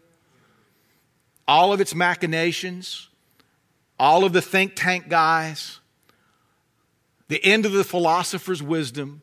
All 1.47 1.71
of 1.71 1.79
its 1.79 1.93
machinations, 1.93 3.09
all 3.99 4.23
of 4.23 4.33
the 4.33 4.41
think 4.41 4.73
tank 4.75 5.09
guys, 5.09 5.79
the 7.27 7.43
end 7.43 7.65
of 7.65 7.71
the 7.71 7.83
philosopher's 7.83 8.61
wisdom, 8.61 9.21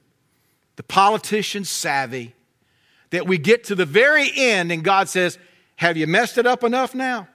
the 0.77 0.83
politician's 0.83 1.69
savvy, 1.69 2.35
that 3.11 3.27
we 3.27 3.39
get 3.39 3.65
to 3.65 3.75
the 3.75 3.85
very 3.85 4.31
end 4.35 4.73
and 4.73 4.83
God 4.83 5.09
says, 5.09 5.39
Have 5.77 5.97
you 5.97 6.07
messed 6.07 6.39
it 6.39 6.47
up 6.47 6.65
enough 6.65 6.95
now? 6.95 7.29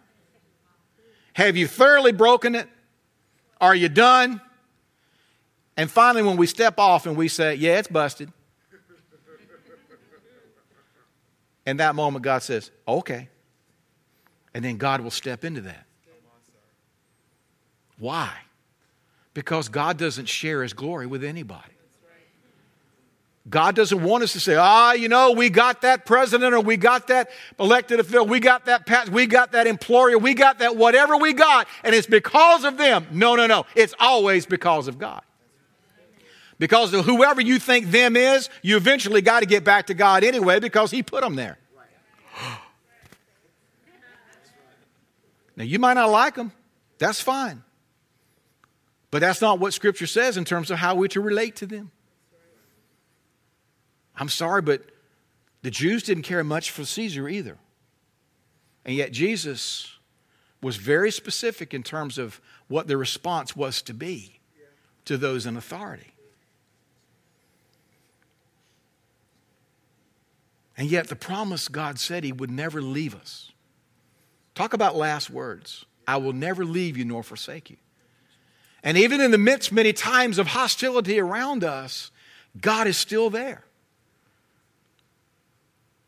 Have 1.34 1.56
you 1.56 1.68
thoroughly 1.68 2.12
broken 2.12 2.56
it? 2.56 2.68
Are 3.62 3.76
you 3.76 3.90
done? 3.90 4.42
And 5.76 5.92
finally, 5.92 6.24
when 6.24 6.38
we 6.38 6.48
step 6.48 6.80
off 6.80 7.06
and 7.06 7.16
we 7.16 7.28
say, 7.28 7.54
Yeah, 7.56 7.78
it's 7.78 7.88
busted. 7.88 8.32
In 11.66 11.78
that 11.78 11.96
moment, 11.96 12.24
God 12.24 12.42
says, 12.42 12.72
Okay. 12.88 13.30
And 14.58 14.66
then 14.66 14.78
God 14.78 15.02
will 15.02 15.12
step 15.12 15.46
into 15.46 15.62
that. 15.62 15.86
Why? 18.00 18.34
Because 19.36 19.70
God 19.70 20.00
doesn't 20.00 20.26
share 20.26 20.64
his 20.64 20.74
glory 20.74 21.06
with 21.06 21.24
anybody. 21.24 21.76
God 23.48 23.76
doesn't 23.76 24.02
want 24.02 24.24
us 24.24 24.34
to 24.34 24.40
say, 24.40 24.56
ah, 24.56 24.94
you 24.94 25.10
know, 25.10 25.34
we 25.34 25.52
got 25.52 25.84
that 25.84 26.08
president 26.08 26.56
or 26.56 26.62
we 26.62 26.76
got 26.76 27.06
that 27.10 27.30
elected 27.60 28.00
official, 28.00 28.26
we 28.26 28.40
got 28.40 28.66
that 28.66 28.88
pat, 28.88 29.10
we 29.10 29.28
got 29.28 29.52
that 29.52 29.68
employer, 29.68 30.18
we 30.18 30.34
got 30.34 30.58
that 30.58 30.76
whatever 30.76 31.18
we 31.18 31.34
got, 31.34 31.68
and 31.84 31.94
it's 31.94 32.08
because 32.08 32.64
of 32.64 32.80
them. 32.80 33.06
No, 33.12 33.36
no, 33.36 33.46
no. 33.46 33.68
It's 33.76 33.94
always 34.00 34.48
because 34.48 34.88
of 34.88 34.98
God. 34.98 35.22
Because 36.58 36.90
whoever 36.94 37.42
you 37.42 37.60
think 37.60 37.92
them 37.92 38.16
is, 38.16 38.50
you 38.64 38.76
eventually 38.76 39.22
got 39.22 39.42
to 39.42 39.46
get 39.46 39.64
back 39.64 39.86
to 39.86 39.94
God 39.94 40.24
anyway 40.24 40.60
because 40.60 40.90
He 40.90 41.04
put 41.04 41.22
them 41.22 41.36
there. 41.36 41.60
Now, 45.58 45.64
you 45.64 45.80
might 45.80 45.96
not 45.96 46.12
like 46.12 46.36
them. 46.36 46.52
That's 47.00 47.20
fine. 47.20 47.64
But 49.10 49.20
that's 49.20 49.42
not 49.42 49.60
what 49.60 49.74
Scripture 49.74 50.06
says 50.06 50.38
in 50.38 50.46
terms 50.46 50.70
of 50.70 50.78
how 50.78 50.96
we're 50.96 51.08
to 51.10 51.22
relate 51.22 51.56
to 51.58 51.66
them. 51.66 51.92
I'm 54.16 54.30
sorry, 54.30 54.62
but 54.62 54.84
the 55.64 55.72
Jews 55.72 56.04
didn't 56.04 56.24
care 56.24 56.44
much 56.44 56.70
for 56.70 56.86
Caesar 56.86 57.28
either. 57.28 57.58
And 58.86 58.96
yet 58.96 59.12
Jesus 59.12 59.98
was 60.62 60.78
very 60.78 61.12
specific 61.12 61.74
in 61.74 61.82
terms 61.82 62.18
of 62.20 62.40
what 62.68 62.88
the 62.88 62.98
response 62.98 63.56
was 63.56 63.82
to 63.84 63.94
be 63.94 64.40
to 65.06 65.18
those 65.18 65.46
in 65.46 65.58
authority. 65.58 66.14
And 70.78 70.92
yet, 70.92 71.08
the 71.08 71.16
promise 71.16 71.68
God 71.68 71.98
said 71.98 72.24
He 72.24 72.32
would 72.32 72.52
never 72.52 72.84
leave 72.84 73.16
us. 73.16 73.52
Talk 74.58 74.74
about 74.74 74.96
last 74.96 75.30
words 75.30 75.86
I 76.08 76.18
will 76.18 76.34
never 76.34 76.66
leave 76.66 76.98
you 76.98 77.06
nor 77.06 77.22
forsake 77.22 77.70
you. 77.70 77.78
And 78.82 78.98
even 78.98 79.22
in 79.22 79.30
the 79.30 79.38
midst, 79.38 79.72
many 79.72 79.94
times, 79.94 80.40
of 80.40 80.48
hostility 80.48 81.20
around 81.20 81.64
us, 81.64 82.10
God 82.60 82.88
is 82.88 82.98
still 82.98 83.30
there. 83.30 83.64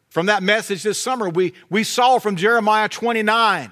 From 0.09 0.25
that 0.25 0.41
message 0.41 0.81
this 0.81 0.99
summer, 0.99 1.29
we, 1.29 1.53
we 1.69 1.83
saw 1.83 2.17
from 2.17 2.38
Jeremiah 2.38 2.89
29 2.89 3.69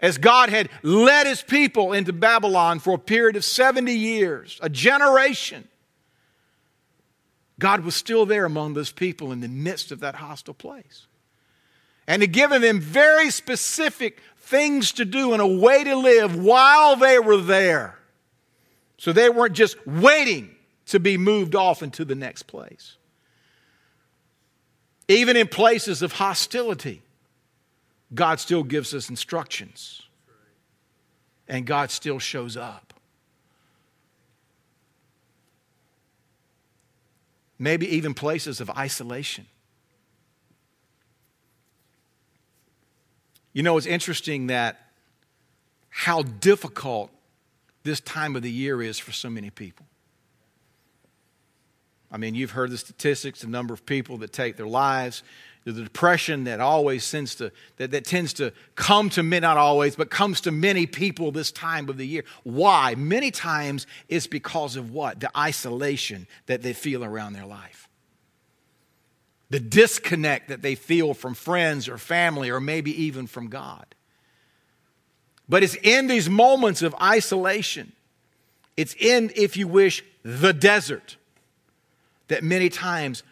as 0.00 0.18
God 0.18 0.50
had 0.50 0.68
led 0.82 1.26
his 1.26 1.40
people 1.40 1.94
into 1.94 2.12
Babylon 2.12 2.78
for 2.78 2.96
a 2.96 2.98
period 2.98 3.36
of 3.36 3.44
70 3.44 3.90
years, 3.90 4.60
a 4.60 4.68
generation. 4.68 5.66
God 7.58 7.86
was 7.86 7.96
still 7.96 8.26
there 8.26 8.44
among 8.44 8.74
those 8.74 8.92
people 8.92 9.32
in 9.32 9.40
the 9.40 9.48
midst 9.48 9.92
of 9.92 10.00
that 10.00 10.16
hostile 10.16 10.52
place. 10.52 11.06
And 12.06 12.22
had 12.22 12.32
given 12.32 12.62
them 12.62 12.80
very 12.80 13.30
specific 13.30 14.20
things 14.38 14.92
to 14.92 15.04
do 15.04 15.32
and 15.32 15.42
a 15.42 15.46
way 15.46 15.82
to 15.82 15.96
live 15.96 16.36
while 16.36 16.96
they 16.96 17.18
were 17.18 17.38
there. 17.38 17.98
So 18.98 19.12
they 19.12 19.28
weren't 19.28 19.54
just 19.54 19.84
waiting 19.86 20.54
to 20.86 21.00
be 21.00 21.16
moved 21.16 21.54
off 21.54 21.82
into 21.82 22.04
the 22.04 22.14
next 22.14 22.44
place. 22.44 22.96
Even 25.08 25.36
in 25.36 25.48
places 25.48 26.02
of 26.02 26.12
hostility, 26.12 27.02
God 28.14 28.40
still 28.40 28.62
gives 28.62 28.94
us 28.94 29.10
instructions. 29.10 30.02
And 31.48 31.66
God 31.66 31.90
still 31.90 32.18
shows 32.18 32.56
up. 32.56 32.94
Maybe 37.58 37.88
even 37.96 38.14
places 38.14 38.60
of 38.60 38.68
isolation. 38.70 39.46
You 43.56 43.62
know, 43.62 43.78
it's 43.78 43.86
interesting 43.86 44.48
that 44.48 44.76
how 45.88 46.20
difficult 46.20 47.10
this 47.84 48.00
time 48.00 48.36
of 48.36 48.42
the 48.42 48.50
year 48.50 48.82
is 48.82 48.98
for 48.98 49.12
so 49.12 49.30
many 49.30 49.48
people. 49.48 49.86
I 52.12 52.18
mean, 52.18 52.34
you've 52.34 52.50
heard 52.50 52.70
the 52.70 52.76
statistics, 52.76 53.40
the 53.40 53.46
number 53.46 53.72
of 53.72 53.86
people 53.86 54.18
that 54.18 54.34
take 54.34 54.58
their 54.58 54.66
lives, 54.66 55.22
the 55.64 55.72
depression 55.72 56.44
that 56.44 56.60
always 56.60 57.10
tends 57.10 57.34
to 57.36 57.50
that, 57.78 57.92
that 57.92 58.04
tends 58.04 58.34
to 58.34 58.52
come 58.74 59.08
to 59.08 59.22
many, 59.22 59.40
not 59.40 59.56
always, 59.56 59.96
but 59.96 60.10
comes 60.10 60.42
to 60.42 60.52
many 60.52 60.84
people 60.84 61.32
this 61.32 61.50
time 61.50 61.88
of 61.88 61.96
the 61.96 62.06
year. 62.06 62.24
Why? 62.42 62.94
Many 62.94 63.30
times 63.30 63.86
it's 64.10 64.26
because 64.26 64.76
of 64.76 64.90
what? 64.90 65.20
The 65.20 65.30
isolation 65.34 66.26
that 66.44 66.60
they 66.60 66.74
feel 66.74 67.02
around 67.02 67.32
their 67.32 67.46
life 67.46 67.85
the 69.50 69.60
disconnect 69.60 70.48
that 70.48 70.62
they 70.62 70.74
feel 70.74 71.14
from 71.14 71.34
friends 71.34 71.88
or 71.88 71.98
family 71.98 72.50
or 72.50 72.60
maybe 72.60 72.90
even 73.04 73.26
from 73.26 73.48
God. 73.48 73.86
But 75.48 75.62
it's 75.62 75.76
in 75.76 76.08
these 76.08 76.28
moments 76.28 76.82
of 76.82 76.94
isolation, 77.00 77.92
it's 78.76 78.94
in, 78.94 79.30
if 79.36 79.56
you 79.56 79.68
wish, 79.68 80.04
the 80.22 80.52
desert, 80.52 81.16
that 82.28 82.42
many 82.42 82.68
times 82.68 83.22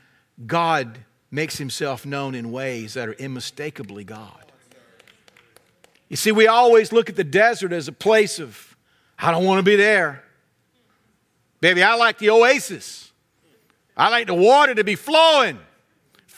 God 0.46 0.98
makes 1.30 1.58
himself 1.58 2.06
known 2.06 2.34
in 2.36 2.52
ways 2.52 2.94
that 2.94 3.08
are 3.08 3.16
unmistakably 3.20 4.04
God. 4.04 4.44
You 6.08 6.16
see, 6.16 6.30
we 6.30 6.46
always 6.46 6.92
look 6.92 7.10
at 7.10 7.16
the 7.16 7.24
desert 7.24 7.72
as 7.72 7.88
a 7.88 7.92
place 7.92 8.38
of, 8.38 8.76
I 9.18 9.32
don't 9.32 9.44
want 9.44 9.58
to 9.58 9.64
be 9.64 9.74
there. 9.74 10.22
Baby, 11.60 11.82
I 11.82 11.94
like 11.94 12.18
the 12.18 12.30
oasis. 12.30 13.10
I 13.96 14.10
like 14.10 14.28
the 14.28 14.34
water 14.34 14.74
to 14.76 14.84
be 14.84 14.94
flowing. 14.94 15.58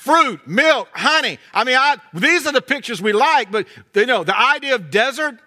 Fruit, 0.07 0.47
milk, 0.47 0.89
honey. 0.93 1.41
I 1.53 1.65
mean, 1.65 1.75
I, 1.75 1.97
these 2.15 2.47
are 2.47 2.53
the 2.53 2.63
pictures 2.63 3.03
we 3.03 3.13
like, 3.13 3.51
but 3.51 3.67
you 3.93 4.07
know, 4.07 4.23
the 4.23 4.39
idea 4.39 4.77
of 4.77 4.89
desert, 4.89 5.41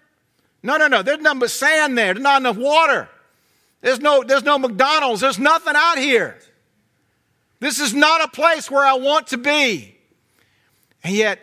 no, 0.62 0.76
no, 0.76 0.88
no. 0.88 1.02
There's 1.02 1.22
nothing 1.22 1.40
but 1.40 1.50
sand 1.50 1.98
there. 1.98 2.14
There's 2.14 2.22
not 2.22 2.42
enough 2.42 2.58
water. 2.58 3.08
There's 3.80 4.02
no, 4.02 4.22
there's 4.22 4.44
no 4.44 4.60
McDonald's. 4.60 5.22
There's 5.22 5.40
nothing 5.40 5.76
out 5.78 5.98
here. 5.98 6.38
This 7.62 7.80
is 7.80 7.94
not 7.94 8.22
a 8.22 8.28
place 8.28 8.70
where 8.70 8.86
I 8.86 8.96
want 8.96 9.28
to 9.28 9.38
be. 9.38 9.96
And 11.06 11.16
yet, 11.16 11.40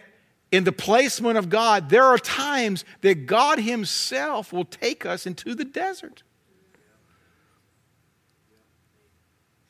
in 0.53 0.65
the 0.65 0.73
placement 0.73 1.39
of 1.39 1.49
God, 1.49 1.89
there 1.89 2.05
are 2.05 2.19
times 2.19 2.85
that 3.01 3.25
God 3.25 3.61
Himself 3.61 4.53
will 4.53 4.67
take 4.67 5.07
us 5.07 5.27
into 5.27 5.55
the 5.55 5.65
desert. 5.65 6.23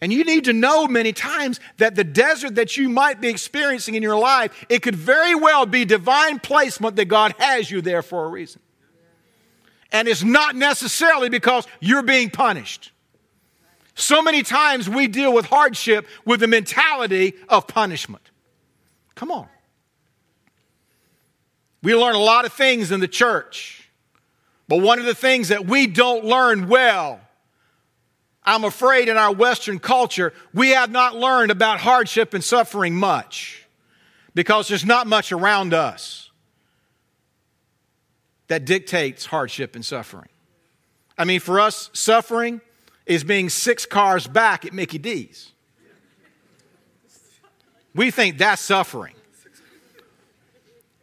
And 0.00 0.12
you 0.12 0.24
need 0.24 0.44
to 0.44 0.52
know 0.52 0.86
many 0.86 1.12
times 1.12 1.58
that 1.78 1.94
the 1.94 2.04
desert 2.04 2.56
that 2.56 2.76
you 2.76 2.88
might 2.88 3.20
be 3.20 3.28
experiencing 3.28 3.94
in 3.94 4.02
your 4.02 4.18
life, 4.18 4.66
it 4.68 4.82
could 4.82 4.94
very 4.94 5.34
well 5.34 5.64
be 5.64 5.84
divine 5.84 6.38
placement 6.38 6.96
that 6.96 7.06
God 7.06 7.34
has 7.38 7.70
you 7.70 7.80
there 7.80 8.02
for 8.02 8.24
a 8.26 8.28
reason. 8.28 8.60
And 9.92 10.06
it's 10.08 10.22
not 10.22 10.54
necessarily 10.54 11.28
because 11.28 11.66
you're 11.80 12.02
being 12.02 12.28
punished. 12.28 12.92
So 13.94 14.20
many 14.20 14.42
times 14.42 14.88
we 14.90 15.06
deal 15.06 15.32
with 15.32 15.46
hardship 15.46 16.06
with 16.26 16.40
the 16.40 16.46
mentality 16.46 17.32
of 17.48 17.66
punishment. 17.66 18.30
Come 19.14 19.30
on. 19.30 19.48
We 21.82 21.94
learn 21.94 22.14
a 22.14 22.20
lot 22.20 22.44
of 22.44 22.52
things 22.52 22.92
in 22.92 23.00
the 23.00 23.08
church, 23.08 23.88
but 24.68 24.82
one 24.82 24.98
of 24.98 25.06
the 25.06 25.14
things 25.14 25.48
that 25.48 25.66
we 25.66 25.86
don't 25.86 26.24
learn 26.24 26.68
well, 26.68 27.20
I'm 28.46 28.62
afraid 28.62 29.08
in 29.08 29.16
our 29.16 29.32
Western 29.32 29.80
culture, 29.80 30.32
we 30.54 30.70
have 30.70 30.90
not 30.90 31.16
learned 31.16 31.50
about 31.50 31.80
hardship 31.80 32.32
and 32.32 32.44
suffering 32.44 32.94
much 32.94 33.66
because 34.34 34.68
there's 34.68 34.84
not 34.84 35.08
much 35.08 35.32
around 35.32 35.74
us 35.74 36.30
that 38.46 38.64
dictates 38.64 39.26
hardship 39.26 39.74
and 39.74 39.84
suffering. 39.84 40.28
I 41.18 41.24
mean, 41.24 41.40
for 41.40 41.58
us, 41.58 41.90
suffering 41.92 42.60
is 43.04 43.24
being 43.24 43.48
six 43.48 43.84
cars 43.84 44.28
back 44.28 44.64
at 44.64 44.72
Mickey 44.72 44.98
D's. 44.98 45.50
We 47.94 48.10
think 48.10 48.38
that's 48.38 48.62
suffering. 48.62 49.14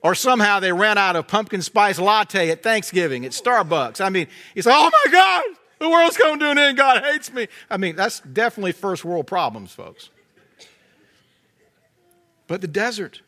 Or 0.01 0.15
somehow 0.15 0.59
they 0.59 0.71
ran 0.71 0.97
out 0.97 1.15
of 1.15 1.27
pumpkin 1.27 1.61
spice 1.61 1.97
latte 1.97 2.51
at 2.51 2.61
Thanksgiving 2.61 3.25
at 3.25 3.31
Starbucks. 3.31 3.99
I 3.99 4.09
mean, 4.09 4.27
it's 4.53 4.67
like, 4.67 4.75
oh 4.77 4.91
my 5.05 5.11
God, 5.11 5.43
the 5.83 5.89
world's 5.89 6.17
coming 6.17 6.39
to 6.39 6.49
an 6.49 6.57
end. 6.57 6.77
God 6.77 7.03
hates 7.03 7.31
me. 7.31 7.47
I 7.69 7.77
mean, 7.77 7.95
that's 7.95 8.21
definitely 8.21 8.71
first 8.71 9.03
world 9.05 9.27
problems, 9.27 9.71
folks. 9.71 10.09
But 12.47 12.61
the 12.61 12.67
desert, 12.67 13.21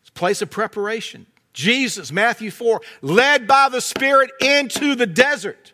it's 0.00 0.10
a 0.10 0.12
place 0.12 0.42
of 0.42 0.50
preparation. 0.50 1.26
Jesus, 1.52 2.12
Matthew 2.12 2.50
4, 2.50 2.80
led 3.02 3.46
by 3.46 3.68
the 3.68 3.80
Spirit 3.80 4.30
into 4.40 4.94
the 4.94 5.06
desert. 5.06 5.72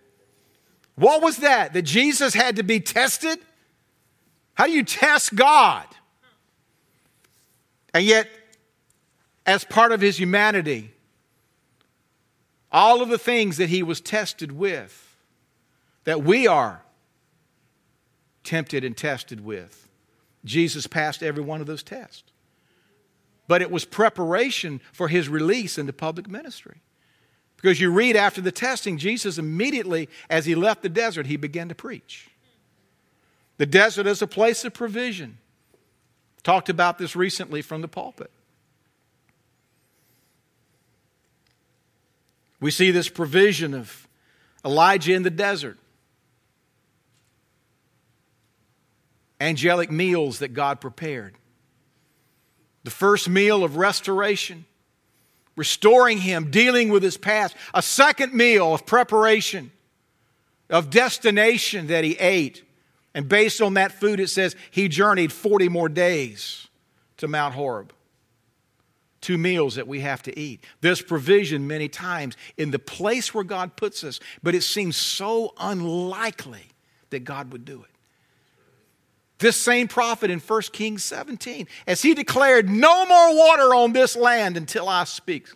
What 0.96 1.22
was 1.22 1.38
that? 1.38 1.72
That 1.72 1.82
Jesus 1.82 2.34
had 2.34 2.56
to 2.56 2.62
be 2.62 2.80
tested? 2.80 3.38
How 4.54 4.66
do 4.66 4.72
you 4.72 4.84
test 4.84 5.34
God? 5.34 5.86
And 7.92 8.04
yet, 8.04 8.28
as 9.44 9.64
part 9.64 9.92
of 9.92 10.00
his 10.00 10.18
humanity, 10.18 10.93
all 12.74 13.00
of 13.00 13.08
the 13.08 13.18
things 13.18 13.56
that 13.58 13.68
he 13.68 13.84
was 13.84 14.00
tested 14.00 14.50
with, 14.50 15.16
that 16.02 16.24
we 16.24 16.48
are 16.48 16.82
tempted 18.42 18.84
and 18.84 18.96
tested 18.96 19.42
with, 19.42 19.88
Jesus 20.44 20.88
passed 20.88 21.22
every 21.22 21.42
one 21.42 21.60
of 21.60 21.68
those 21.68 21.84
tests. 21.84 22.24
But 23.46 23.62
it 23.62 23.70
was 23.70 23.84
preparation 23.84 24.80
for 24.92 25.06
his 25.06 25.28
release 25.28 25.78
into 25.78 25.92
public 25.92 26.28
ministry. 26.28 26.80
Because 27.56 27.80
you 27.80 27.92
read 27.92 28.16
after 28.16 28.40
the 28.40 28.52
testing, 28.52 28.98
Jesus 28.98 29.38
immediately, 29.38 30.08
as 30.28 30.44
he 30.44 30.56
left 30.56 30.82
the 30.82 30.88
desert, 30.88 31.26
he 31.26 31.36
began 31.36 31.68
to 31.68 31.74
preach. 31.74 32.28
The 33.56 33.66
desert 33.66 34.06
is 34.08 34.20
a 34.20 34.26
place 34.26 34.64
of 34.64 34.74
provision. 34.74 35.38
Talked 36.42 36.68
about 36.68 36.98
this 36.98 37.14
recently 37.14 37.62
from 37.62 37.82
the 37.82 37.88
pulpit. 37.88 38.32
We 42.64 42.70
see 42.70 42.92
this 42.92 43.10
provision 43.10 43.74
of 43.74 44.08
Elijah 44.64 45.12
in 45.12 45.22
the 45.22 45.28
desert, 45.28 45.76
angelic 49.38 49.90
meals 49.90 50.38
that 50.38 50.54
God 50.54 50.80
prepared, 50.80 51.34
the 52.82 52.90
first 52.90 53.28
meal 53.28 53.64
of 53.64 53.76
restoration 53.76 54.64
restoring 55.56 56.16
him, 56.16 56.50
dealing 56.50 56.88
with 56.88 57.02
his 57.02 57.18
past. 57.18 57.54
A 57.74 57.82
second 57.82 58.32
meal 58.32 58.72
of 58.72 58.86
preparation, 58.86 59.70
of 60.70 60.88
destination 60.88 61.88
that 61.88 62.02
he 62.02 62.12
ate. 62.12 62.64
And 63.12 63.28
based 63.28 63.60
on 63.60 63.74
that 63.74 63.92
food, 63.92 64.20
it 64.20 64.28
says 64.28 64.56
he 64.70 64.88
journeyed 64.88 65.34
40 65.34 65.68
more 65.68 65.90
days 65.90 66.66
to 67.18 67.28
Mount 67.28 67.52
Horeb. 67.52 67.92
Two 69.24 69.38
meals 69.38 69.76
that 69.76 69.88
we 69.88 70.00
have 70.00 70.22
to 70.24 70.38
eat. 70.38 70.62
There's 70.82 71.00
provision 71.00 71.66
many 71.66 71.88
times 71.88 72.36
in 72.58 72.72
the 72.72 72.78
place 72.78 73.32
where 73.32 73.42
God 73.42 73.74
puts 73.74 74.04
us, 74.04 74.20
but 74.42 74.54
it 74.54 74.60
seems 74.60 74.98
so 74.98 75.54
unlikely 75.58 76.66
that 77.08 77.20
God 77.20 77.50
would 77.50 77.64
do 77.64 77.82
it. 77.82 77.90
This 79.38 79.56
same 79.56 79.88
prophet 79.88 80.30
in 80.30 80.40
1 80.40 80.62
Kings 80.74 81.04
17, 81.04 81.66
as 81.86 82.02
he 82.02 82.12
declared, 82.12 82.68
No 82.68 83.06
more 83.06 83.34
water 83.34 83.74
on 83.74 83.94
this 83.94 84.14
land 84.14 84.58
until 84.58 84.90
I 84.90 85.04
speak. 85.04 85.48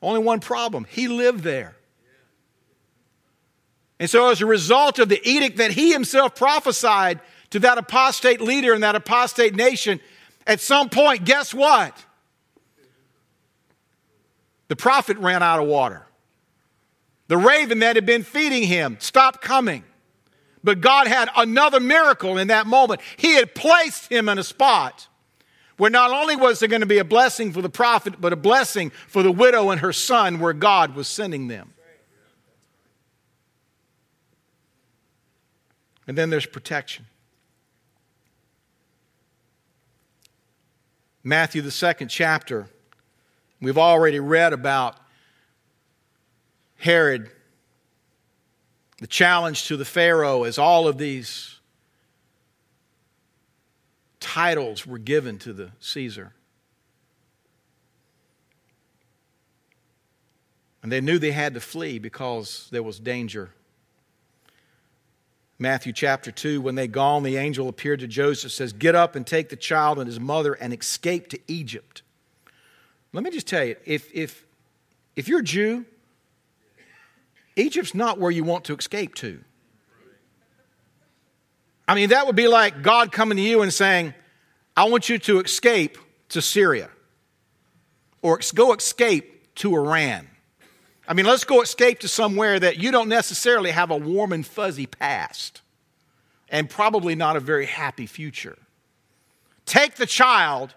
Only 0.00 0.20
one 0.20 0.38
problem 0.38 0.86
he 0.88 1.08
lived 1.08 1.42
there. 1.42 1.74
And 3.98 4.08
so, 4.08 4.30
as 4.30 4.40
a 4.40 4.46
result 4.46 5.00
of 5.00 5.08
the 5.08 5.20
edict 5.28 5.56
that 5.56 5.72
he 5.72 5.92
himself 5.92 6.36
prophesied 6.36 7.18
to 7.50 7.58
that 7.58 7.78
apostate 7.78 8.40
leader 8.40 8.74
and 8.74 8.84
that 8.84 8.94
apostate 8.94 9.56
nation, 9.56 9.98
at 10.50 10.60
some 10.60 10.88
point, 10.88 11.24
guess 11.24 11.54
what? 11.54 11.96
The 14.66 14.74
prophet 14.74 15.16
ran 15.18 15.44
out 15.44 15.60
of 15.60 15.68
water. 15.68 16.04
The 17.28 17.36
raven 17.36 17.78
that 17.78 17.94
had 17.94 18.04
been 18.04 18.24
feeding 18.24 18.64
him 18.64 18.96
stopped 18.98 19.42
coming. 19.42 19.84
But 20.64 20.80
God 20.80 21.06
had 21.06 21.30
another 21.36 21.78
miracle 21.78 22.36
in 22.36 22.48
that 22.48 22.66
moment. 22.66 23.00
He 23.16 23.36
had 23.36 23.54
placed 23.54 24.10
him 24.10 24.28
in 24.28 24.38
a 24.38 24.42
spot 24.42 25.06
where 25.76 25.88
not 25.88 26.10
only 26.10 26.34
was 26.34 26.58
there 26.58 26.68
going 26.68 26.80
to 26.80 26.86
be 26.86 26.98
a 26.98 27.04
blessing 27.04 27.52
for 27.52 27.62
the 27.62 27.70
prophet, 27.70 28.20
but 28.20 28.32
a 28.32 28.36
blessing 28.36 28.90
for 29.06 29.22
the 29.22 29.30
widow 29.30 29.70
and 29.70 29.80
her 29.80 29.92
son 29.92 30.40
where 30.40 30.52
God 30.52 30.96
was 30.96 31.06
sending 31.06 31.46
them. 31.46 31.72
And 36.08 36.18
then 36.18 36.28
there's 36.28 36.44
protection. 36.44 37.06
Matthew, 41.22 41.60
the 41.62 41.70
second 41.70 42.08
chapter, 42.08 42.68
we've 43.60 43.78
already 43.78 44.20
read 44.20 44.52
about 44.52 44.96
Herod 46.76 47.30
the 49.00 49.06
challenge 49.06 49.66
to 49.66 49.76
the 49.76 49.84
Pharaoh 49.84 50.44
as 50.44 50.58
all 50.58 50.86
of 50.86 50.98
these 50.98 51.58
titles 54.18 54.86
were 54.86 54.98
given 54.98 55.38
to 55.38 55.52
the 55.52 55.70
Caesar. 55.80 56.34
And 60.82 60.90
they 60.92 61.00
knew 61.00 61.18
they 61.18 61.32
had 61.32 61.54
to 61.54 61.60
flee 61.60 61.98
because 61.98 62.68
there 62.70 62.82
was 62.82 62.98
danger. 62.98 63.50
Matthew 65.60 65.92
chapter 65.92 66.32
2, 66.32 66.62
when 66.62 66.74
they 66.74 66.88
gone, 66.88 67.22
the 67.22 67.36
angel 67.36 67.68
appeared 67.68 68.00
to 68.00 68.06
Joseph, 68.06 68.50
says, 68.50 68.72
Get 68.72 68.94
up 68.94 69.14
and 69.14 69.26
take 69.26 69.50
the 69.50 69.56
child 69.56 69.98
and 69.98 70.06
his 70.06 70.18
mother 70.18 70.54
and 70.54 70.72
escape 70.72 71.28
to 71.28 71.38
Egypt. 71.46 72.02
Let 73.12 73.22
me 73.22 73.30
just 73.30 73.46
tell 73.46 73.64
you, 73.64 73.76
if, 73.84 74.10
if, 74.14 74.44
if 75.16 75.28
you're 75.28 75.40
a 75.40 75.44
Jew 75.44 75.84
Egypt's 77.56 77.94
not 77.94 78.18
where 78.18 78.30
you 78.30 78.42
want 78.42 78.64
to 78.64 78.74
escape 78.74 79.14
to. 79.16 79.42
I 81.86 81.94
mean, 81.94 82.10
that 82.10 82.26
would 82.26 82.36
be 82.36 82.48
like 82.48 82.82
God 82.82 83.12
coming 83.12 83.36
to 83.36 83.42
you 83.42 83.62
and 83.62 83.72
saying, 83.72 84.14
I 84.76 84.84
want 84.84 85.08
you 85.08 85.18
to 85.18 85.40
escape 85.40 85.98
to 86.30 86.40
Syria 86.40 86.88
or 88.22 88.40
go 88.54 88.72
escape 88.72 89.54
to 89.56 89.74
Iran. 89.74 90.28
I 91.10 91.12
mean, 91.12 91.26
let's 91.26 91.42
go 91.42 91.60
escape 91.60 91.98
to 92.00 92.08
somewhere 92.08 92.60
that 92.60 92.78
you 92.78 92.92
don't 92.92 93.08
necessarily 93.08 93.72
have 93.72 93.90
a 93.90 93.96
warm 93.96 94.32
and 94.32 94.46
fuzzy 94.46 94.86
past. 94.86 95.60
and 96.52 96.68
probably 96.68 97.14
not 97.14 97.36
a 97.36 97.40
very 97.40 97.66
happy 97.66 98.06
future. 98.06 98.58
Take 99.66 99.94
the 99.94 100.06
child 100.06 100.74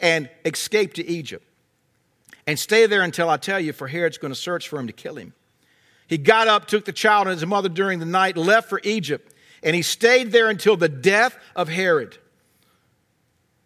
and 0.00 0.30
escape 0.44 0.94
to 0.94 1.06
Egypt 1.06 1.44
and 2.46 2.56
stay 2.56 2.86
there 2.86 3.02
until 3.02 3.28
I 3.28 3.38
tell 3.38 3.58
you, 3.58 3.72
for 3.72 3.88
Herod's 3.88 4.18
going 4.18 4.32
to 4.32 4.38
search 4.38 4.68
for 4.68 4.78
him 4.78 4.86
to 4.86 4.92
kill 4.92 5.16
him. 5.16 5.34
He 6.06 6.16
got 6.16 6.46
up, 6.46 6.66
took 6.66 6.84
the 6.84 6.92
child 6.92 7.26
and 7.26 7.34
his 7.34 7.44
mother 7.44 7.68
during 7.68 7.98
the 7.98 8.06
night, 8.06 8.36
left 8.36 8.68
for 8.68 8.80
Egypt, 8.84 9.34
and 9.64 9.74
he 9.74 9.82
stayed 9.82 10.30
there 10.30 10.48
until 10.48 10.76
the 10.76 10.88
death 10.88 11.36
of 11.56 11.68
Herod. 11.68 12.18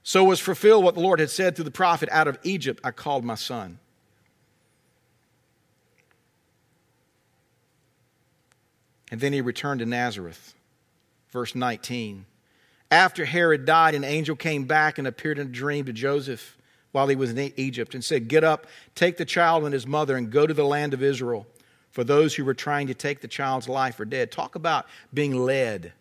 So 0.02 0.24
was 0.24 0.40
fulfilled 0.40 0.82
what 0.82 0.94
the 0.94 1.00
Lord 1.00 1.20
had 1.20 1.30
said 1.30 1.56
through 1.56 1.66
the 1.66 1.70
prophet 1.70 2.08
Out 2.10 2.26
of 2.26 2.38
Egypt 2.42 2.80
I 2.82 2.90
called 2.90 3.22
my 3.22 3.34
son. 3.34 3.78
And 9.12 9.20
then 9.20 9.34
he 9.34 9.42
returned 9.42 9.80
to 9.80 9.86
Nazareth. 9.86 10.54
Verse 11.30 11.54
19. 11.54 12.24
After 12.90 13.26
Herod 13.26 13.66
died, 13.66 13.94
an 13.94 14.04
angel 14.04 14.34
came 14.34 14.64
back 14.64 14.96
and 14.96 15.06
appeared 15.06 15.38
in 15.38 15.48
a 15.48 15.50
dream 15.50 15.84
to 15.84 15.92
Joseph 15.92 16.56
while 16.92 17.08
he 17.08 17.14
was 17.14 17.30
in 17.30 17.52
Egypt 17.56 17.94
and 17.94 18.02
said, 18.02 18.26
Get 18.26 18.42
up, 18.42 18.66
take 18.94 19.18
the 19.18 19.26
child 19.26 19.64
and 19.64 19.74
his 19.74 19.86
mother, 19.86 20.16
and 20.16 20.30
go 20.30 20.46
to 20.46 20.54
the 20.54 20.64
land 20.64 20.94
of 20.94 21.02
Israel. 21.02 21.46
For 21.90 22.04
those 22.04 22.34
who 22.34 22.44
were 22.46 22.54
trying 22.54 22.86
to 22.86 22.94
take 22.94 23.20
the 23.20 23.28
child's 23.28 23.68
life 23.68 24.00
are 24.00 24.06
dead. 24.06 24.32
Talk 24.32 24.54
about 24.54 24.86
being 25.12 25.34
led. 25.34 25.92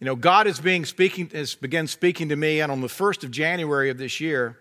You 0.00 0.04
know, 0.04 0.16
God 0.16 0.46
is 0.46 0.60
being 0.60 0.84
speaking 0.84 1.30
has 1.30 1.54
begun 1.54 1.86
speaking 1.86 2.28
to 2.28 2.36
me, 2.36 2.60
and 2.60 2.70
on 2.70 2.82
the 2.82 2.90
first 2.90 3.24
of 3.24 3.30
January 3.30 3.88
of 3.88 3.96
this 3.96 4.20
year, 4.20 4.58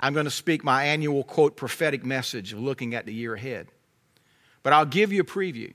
I'm 0.00 0.14
going 0.14 0.24
to 0.24 0.32
speak 0.32 0.64
my 0.64 0.84
annual 0.84 1.22
quote 1.22 1.56
prophetic 1.56 2.04
message 2.04 2.52
of 2.52 2.58
looking 2.58 2.92
at 2.96 3.06
the 3.06 3.14
year 3.14 3.34
ahead. 3.34 3.68
But 4.66 4.72
I'll 4.72 4.84
give 4.84 5.12
you 5.12 5.20
a 5.20 5.24
preview. 5.24 5.74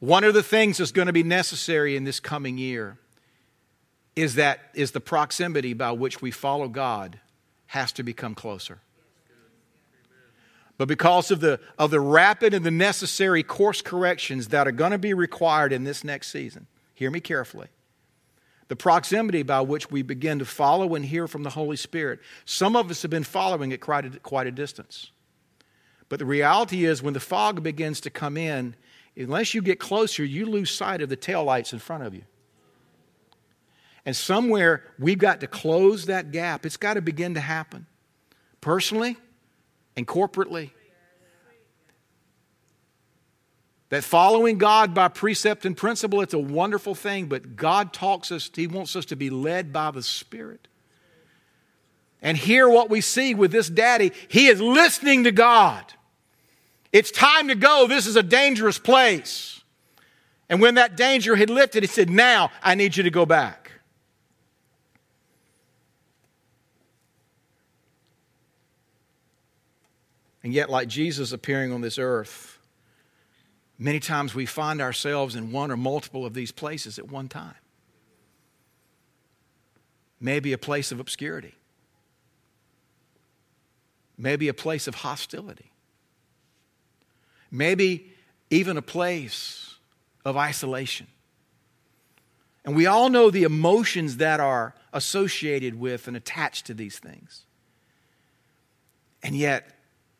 One 0.00 0.24
of 0.24 0.34
the 0.34 0.42
things 0.42 0.78
that's 0.78 0.90
going 0.90 1.06
to 1.06 1.12
be 1.12 1.22
necessary 1.22 1.94
in 1.94 2.02
this 2.02 2.18
coming 2.18 2.58
year 2.58 2.98
is 4.16 4.34
that 4.34 4.58
is 4.74 4.90
the 4.90 4.98
proximity 4.98 5.72
by 5.72 5.92
which 5.92 6.20
we 6.20 6.32
follow 6.32 6.66
God 6.66 7.20
has 7.66 7.92
to 7.92 8.02
become 8.02 8.34
closer. 8.34 8.80
But 10.78 10.88
because 10.88 11.30
of 11.30 11.38
the, 11.38 11.60
of 11.78 11.92
the 11.92 12.00
rapid 12.00 12.54
and 12.54 12.66
the 12.66 12.72
necessary 12.72 13.44
course 13.44 13.82
corrections 13.82 14.48
that 14.48 14.66
are 14.66 14.72
going 14.72 14.90
to 14.90 14.98
be 14.98 15.14
required 15.14 15.72
in 15.72 15.84
this 15.84 16.02
next 16.02 16.32
season, 16.32 16.66
Hear 16.92 17.12
me 17.12 17.20
carefully. 17.20 17.68
The 18.66 18.74
proximity 18.74 19.44
by 19.44 19.60
which 19.60 19.92
we 19.92 20.02
begin 20.02 20.40
to 20.40 20.44
follow 20.44 20.96
and 20.96 21.04
hear 21.04 21.28
from 21.28 21.44
the 21.44 21.50
Holy 21.50 21.76
Spirit. 21.76 22.18
Some 22.44 22.74
of 22.74 22.90
us 22.90 23.02
have 23.02 23.12
been 23.12 23.22
following 23.22 23.72
at 23.72 23.80
quite 23.80 24.06
a, 24.06 24.18
quite 24.18 24.48
a 24.48 24.50
distance. 24.50 25.12
But 26.08 26.18
the 26.18 26.24
reality 26.24 26.84
is, 26.84 27.02
when 27.02 27.14
the 27.14 27.20
fog 27.20 27.62
begins 27.62 28.00
to 28.02 28.10
come 28.10 28.36
in, 28.36 28.74
unless 29.16 29.54
you 29.54 29.60
get 29.60 29.78
closer, 29.78 30.24
you 30.24 30.46
lose 30.46 30.70
sight 30.70 31.02
of 31.02 31.08
the 31.08 31.16
taillights 31.16 31.72
in 31.72 31.78
front 31.78 32.04
of 32.04 32.14
you. 32.14 32.22
And 34.06 34.16
somewhere 34.16 34.84
we've 34.98 35.18
got 35.18 35.40
to 35.40 35.46
close 35.46 36.06
that 36.06 36.32
gap. 36.32 36.64
It's 36.64 36.78
got 36.78 36.94
to 36.94 37.02
begin 37.02 37.34
to 37.34 37.40
happen 37.40 37.86
personally 38.60 39.18
and 39.96 40.06
corporately. 40.06 40.70
That 43.90 44.04
following 44.04 44.58
God 44.58 44.94
by 44.94 45.08
precept 45.08 45.64
and 45.64 45.76
principle, 45.76 46.20
it's 46.20 46.34
a 46.34 46.38
wonderful 46.38 46.94
thing, 46.94 47.26
but 47.26 47.56
God 47.56 47.92
talks 47.92 48.30
us, 48.30 48.50
He 48.54 48.66
wants 48.66 48.94
us 48.96 49.06
to 49.06 49.16
be 49.16 49.30
led 49.30 49.72
by 49.72 49.90
the 49.90 50.02
Spirit. 50.02 50.68
And 52.20 52.36
here, 52.36 52.68
what 52.68 52.90
we 52.90 53.00
see 53.00 53.34
with 53.34 53.52
this 53.52 53.68
daddy, 53.68 54.12
he 54.28 54.48
is 54.48 54.60
listening 54.60 55.24
to 55.24 55.32
God. 55.32 55.94
It's 56.92 57.10
time 57.10 57.48
to 57.48 57.54
go. 57.54 57.86
This 57.86 58.06
is 58.06 58.16
a 58.16 58.22
dangerous 58.22 58.78
place. 58.78 59.62
And 60.48 60.60
when 60.60 60.76
that 60.76 60.96
danger 60.96 61.36
had 61.36 61.50
lifted, 61.50 61.82
he 61.82 61.86
said, 61.86 62.08
Now 62.08 62.50
I 62.62 62.74
need 62.74 62.96
you 62.96 63.02
to 63.02 63.10
go 63.10 63.26
back. 63.26 63.72
And 70.42 70.54
yet, 70.54 70.70
like 70.70 70.88
Jesus 70.88 71.32
appearing 71.32 71.72
on 71.72 71.82
this 71.82 71.98
earth, 71.98 72.58
Many 73.78 74.00
times 74.00 74.34
we 74.34 74.44
find 74.44 74.80
ourselves 74.80 75.36
in 75.36 75.52
one 75.52 75.70
or 75.70 75.76
multiple 75.76 76.26
of 76.26 76.34
these 76.34 76.50
places 76.50 76.98
at 76.98 77.08
one 77.08 77.28
time. 77.28 77.54
Maybe 80.20 80.52
a 80.52 80.58
place 80.58 80.90
of 80.90 80.98
obscurity, 80.98 81.54
maybe 84.16 84.48
a 84.48 84.54
place 84.54 84.88
of 84.88 84.96
hostility, 84.96 85.70
maybe 87.50 88.12
even 88.50 88.76
a 88.76 88.82
place 88.82 89.76
of 90.24 90.36
isolation. 90.36 91.06
And 92.64 92.76
we 92.76 92.86
all 92.86 93.08
know 93.08 93.30
the 93.30 93.44
emotions 93.44 94.18
that 94.18 94.40
are 94.40 94.74
associated 94.92 95.78
with 95.78 96.08
and 96.08 96.16
attached 96.16 96.66
to 96.66 96.74
these 96.74 96.98
things. 96.98 97.44
And 99.22 99.34
yet, 99.34 99.78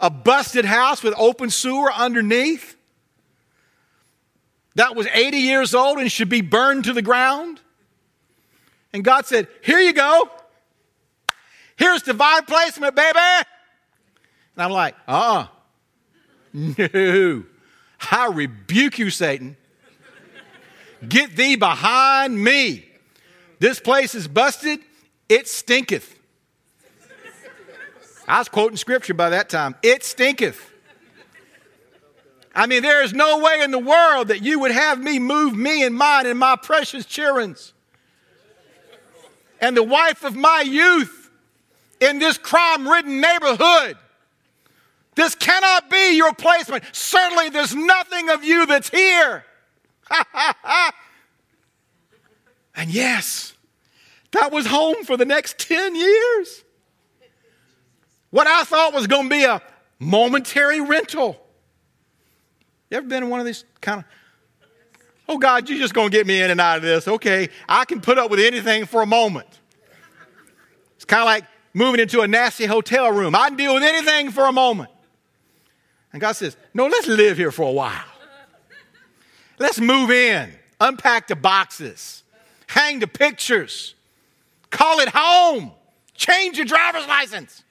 a 0.00 0.10
busted 0.10 0.64
house 0.64 1.04
with 1.04 1.14
open 1.16 1.50
sewer 1.50 1.92
underneath 1.92 2.76
that 4.74 4.96
was 4.96 5.06
80 5.12 5.36
years 5.36 5.72
old 5.72 5.98
and 5.98 6.10
should 6.10 6.28
be 6.28 6.40
burned 6.40 6.84
to 6.84 6.92
the 6.92 7.02
ground. 7.02 7.60
And 8.94 9.02
God 9.02 9.26
said, 9.26 9.48
Here 9.62 9.80
you 9.80 9.92
go. 9.92 10.30
Here's 11.76 12.02
divine 12.02 12.44
placement, 12.44 12.94
baby. 12.94 13.18
And 13.18 13.44
I'm 14.56 14.70
like, 14.70 14.94
uh 15.08 15.46
uh-uh. 16.54 16.84
uh 16.84 16.88
No. 16.94 17.44
I 18.12 18.26
rebuke 18.32 18.98
you, 19.00 19.10
Satan. 19.10 19.56
Get 21.06 21.34
thee 21.34 21.56
behind 21.56 22.42
me. 22.42 22.86
This 23.58 23.80
place 23.80 24.14
is 24.14 24.28
busted. 24.28 24.78
It 25.28 25.48
stinketh. 25.48 26.14
I 28.28 28.38
was 28.38 28.48
quoting 28.48 28.76
scripture 28.76 29.14
by 29.14 29.30
that 29.30 29.48
time. 29.50 29.74
It 29.82 30.04
stinketh. 30.04 30.70
I 32.54 32.66
mean, 32.66 32.82
there 32.82 33.02
is 33.02 33.12
no 33.12 33.40
way 33.40 33.60
in 33.62 33.72
the 33.72 33.78
world 33.78 34.28
that 34.28 34.42
you 34.42 34.60
would 34.60 34.70
have 34.70 35.02
me 35.02 35.18
move 35.18 35.56
me 35.56 35.82
and 35.82 35.96
mine 35.96 36.26
and 36.26 36.38
my 36.38 36.54
precious 36.54 37.04
children's 37.04 37.73
and 39.60 39.76
the 39.76 39.82
wife 39.82 40.24
of 40.24 40.36
my 40.36 40.62
youth 40.66 41.30
in 42.00 42.18
this 42.18 42.38
crime 42.38 42.88
ridden 42.88 43.20
neighborhood. 43.20 43.96
This 45.14 45.34
cannot 45.34 45.90
be 45.90 46.16
your 46.16 46.32
placement. 46.34 46.84
Certainly, 46.92 47.50
there's 47.50 47.74
nothing 47.74 48.30
of 48.30 48.42
you 48.44 48.66
that's 48.66 48.90
here. 48.90 49.44
and 52.74 52.90
yes, 52.90 53.54
that 54.32 54.50
was 54.50 54.66
home 54.66 55.04
for 55.04 55.16
the 55.16 55.24
next 55.24 55.58
10 55.58 55.94
years. 55.94 56.64
What 58.30 58.48
I 58.48 58.64
thought 58.64 58.92
was 58.92 59.06
going 59.06 59.28
to 59.28 59.30
be 59.30 59.44
a 59.44 59.62
momentary 60.00 60.80
rental 60.80 61.40
you 62.94 62.98
ever 62.98 63.06
been 63.08 63.24
in 63.24 63.28
one 63.28 63.40
of 63.40 63.46
these 63.46 63.64
kind 63.80 63.98
of, 63.98 64.04
oh 65.28 65.38
God, 65.38 65.68
you're 65.68 65.78
just 65.78 65.94
going 65.94 66.10
to 66.10 66.16
get 66.16 66.26
me 66.26 66.42
in 66.42 66.50
and 66.50 66.60
out 66.60 66.78
of 66.78 66.82
this. 66.82 67.08
Okay, 67.08 67.48
I 67.68 67.84
can 67.84 68.00
put 68.00 68.18
up 68.18 68.30
with 68.30 68.40
anything 68.40 68.86
for 68.86 69.02
a 69.02 69.06
moment. 69.06 69.48
It's 70.96 71.04
kind 71.04 71.22
of 71.22 71.26
like 71.26 71.44
moving 71.72 72.00
into 72.00 72.20
a 72.20 72.28
nasty 72.28 72.66
hotel 72.66 73.10
room. 73.12 73.34
I 73.34 73.48
can 73.48 73.56
deal 73.56 73.74
with 73.74 73.82
anything 73.82 74.30
for 74.30 74.46
a 74.46 74.52
moment. 74.52 74.90
And 76.12 76.20
God 76.20 76.32
says, 76.32 76.56
no, 76.72 76.86
let's 76.86 77.08
live 77.08 77.36
here 77.36 77.50
for 77.50 77.62
a 77.62 77.72
while. 77.72 78.04
Let's 79.58 79.80
move 79.80 80.10
in, 80.10 80.52
unpack 80.80 81.28
the 81.28 81.36
boxes, 81.36 82.22
hang 82.66 82.98
the 82.98 83.06
pictures, 83.06 83.94
call 84.70 85.00
it 85.00 85.08
home, 85.08 85.72
change 86.14 86.56
your 86.56 86.66
driver's 86.66 87.06
license. 87.06 87.62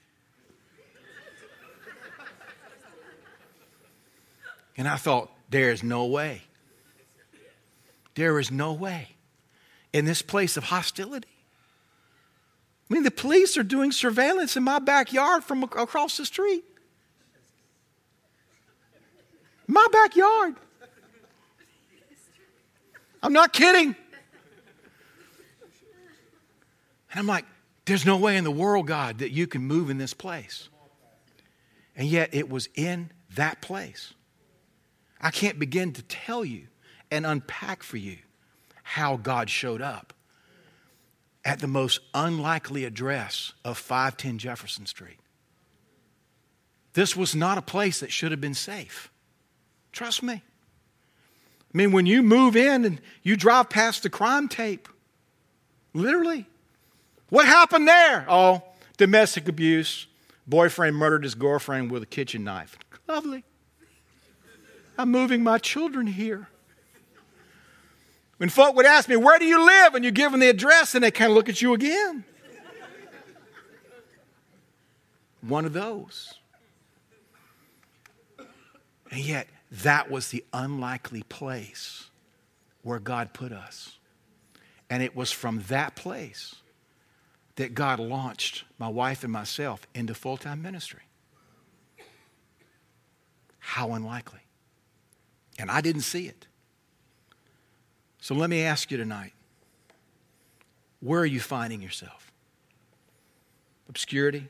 And 4.76 4.88
I 4.88 4.96
thought, 4.96 5.30
there 5.50 5.70
is 5.70 5.82
no 5.82 6.06
way. 6.06 6.42
There 8.14 8.38
is 8.38 8.50
no 8.50 8.72
way 8.72 9.16
in 9.92 10.04
this 10.04 10.22
place 10.22 10.56
of 10.56 10.64
hostility. 10.64 11.28
I 12.90 12.94
mean, 12.94 13.02
the 13.02 13.10
police 13.10 13.56
are 13.56 13.62
doing 13.62 13.92
surveillance 13.92 14.56
in 14.56 14.62
my 14.62 14.78
backyard 14.78 15.44
from 15.44 15.62
across 15.62 16.16
the 16.16 16.26
street. 16.26 16.64
My 19.66 19.86
backyard. 19.90 20.56
I'm 23.22 23.32
not 23.32 23.54
kidding. 23.54 23.96
And 27.10 27.20
I'm 27.20 27.26
like, 27.26 27.46
there's 27.86 28.04
no 28.04 28.16
way 28.16 28.36
in 28.36 28.44
the 28.44 28.50
world, 28.50 28.86
God, 28.86 29.18
that 29.18 29.30
you 29.30 29.46
can 29.46 29.62
move 29.62 29.88
in 29.88 29.98
this 29.98 30.12
place. 30.12 30.68
And 31.96 32.08
yet 32.08 32.34
it 32.34 32.50
was 32.50 32.68
in 32.74 33.10
that 33.34 33.62
place. 33.62 34.14
I 35.20 35.30
can't 35.30 35.58
begin 35.58 35.92
to 35.92 36.02
tell 36.02 36.44
you 36.44 36.66
and 37.14 37.24
unpack 37.24 37.84
for 37.84 37.96
you 37.96 38.18
how 38.82 39.16
God 39.16 39.48
showed 39.48 39.80
up 39.80 40.12
at 41.44 41.60
the 41.60 41.68
most 41.68 42.00
unlikely 42.12 42.84
address 42.84 43.52
of 43.64 43.78
510 43.78 44.38
Jefferson 44.38 44.86
Street. 44.86 45.18
This 46.94 47.16
was 47.16 47.34
not 47.34 47.56
a 47.56 47.62
place 47.62 48.00
that 48.00 48.10
should 48.10 48.32
have 48.32 48.40
been 48.40 48.54
safe. 48.54 49.10
Trust 49.92 50.22
me. 50.22 50.34
I 50.34 51.76
mean, 51.76 51.92
when 51.92 52.06
you 52.06 52.22
move 52.22 52.56
in 52.56 52.84
and 52.84 53.00
you 53.22 53.36
drive 53.36 53.70
past 53.70 54.02
the 54.02 54.10
crime 54.10 54.48
tape, 54.48 54.88
literally, 55.92 56.46
what 57.28 57.46
happened 57.46 57.86
there? 57.86 58.26
Oh, 58.28 58.62
domestic 58.96 59.48
abuse. 59.48 60.06
Boyfriend 60.46 60.96
murdered 60.96 61.24
his 61.24 61.34
girlfriend 61.34 61.90
with 61.90 62.02
a 62.02 62.06
kitchen 62.06 62.44
knife. 62.44 62.76
Lovely. 63.06 63.44
I'm 64.98 65.10
moving 65.10 65.42
my 65.42 65.58
children 65.58 66.06
here. 66.06 66.48
When 68.44 68.50
folk 68.50 68.76
would 68.76 68.84
ask 68.84 69.08
me, 69.08 69.16
Where 69.16 69.38
do 69.38 69.46
you 69.46 69.64
live? 69.64 69.94
and 69.94 70.04
you 70.04 70.10
give 70.10 70.30
them 70.30 70.40
the 70.40 70.50
address, 70.50 70.94
and 70.94 71.02
they 71.02 71.10
kind 71.10 71.30
of 71.30 71.34
look 71.34 71.48
at 71.48 71.62
you 71.62 71.72
again. 71.72 72.24
One 75.40 75.64
of 75.64 75.72
those. 75.72 76.34
And 79.10 79.20
yet, 79.20 79.48
that 79.70 80.10
was 80.10 80.28
the 80.28 80.44
unlikely 80.52 81.22
place 81.22 82.10
where 82.82 82.98
God 82.98 83.32
put 83.32 83.50
us. 83.50 83.96
And 84.90 85.02
it 85.02 85.16
was 85.16 85.32
from 85.32 85.64
that 85.68 85.96
place 85.96 86.54
that 87.56 87.72
God 87.72 87.98
launched 87.98 88.64
my 88.78 88.88
wife 88.88 89.24
and 89.24 89.32
myself 89.32 89.86
into 89.94 90.14
full 90.14 90.36
time 90.36 90.60
ministry. 90.60 91.04
How 93.58 93.94
unlikely. 93.94 94.40
And 95.58 95.70
I 95.70 95.80
didn't 95.80 96.02
see 96.02 96.26
it. 96.26 96.46
So 98.24 98.34
let 98.34 98.48
me 98.48 98.62
ask 98.62 98.90
you 98.90 98.96
tonight 98.96 99.34
where 101.00 101.20
are 101.20 101.26
you 101.26 101.40
finding 101.40 101.82
yourself? 101.82 102.32
Obscurity, 103.86 104.48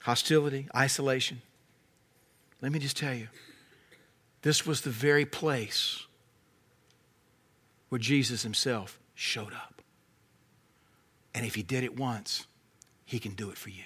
hostility, 0.00 0.66
isolation. 0.74 1.40
Let 2.60 2.72
me 2.72 2.80
just 2.80 2.96
tell 2.96 3.14
you 3.14 3.28
this 4.42 4.66
was 4.66 4.80
the 4.80 4.90
very 4.90 5.24
place 5.24 6.06
where 7.88 8.00
Jesus 8.00 8.42
himself 8.42 8.98
showed 9.14 9.52
up. 9.52 9.80
And 11.32 11.46
if 11.46 11.54
he 11.54 11.62
did 11.62 11.84
it 11.84 11.96
once, 11.96 12.48
he 13.04 13.20
can 13.20 13.34
do 13.34 13.50
it 13.50 13.56
for 13.56 13.70
you. 13.70 13.84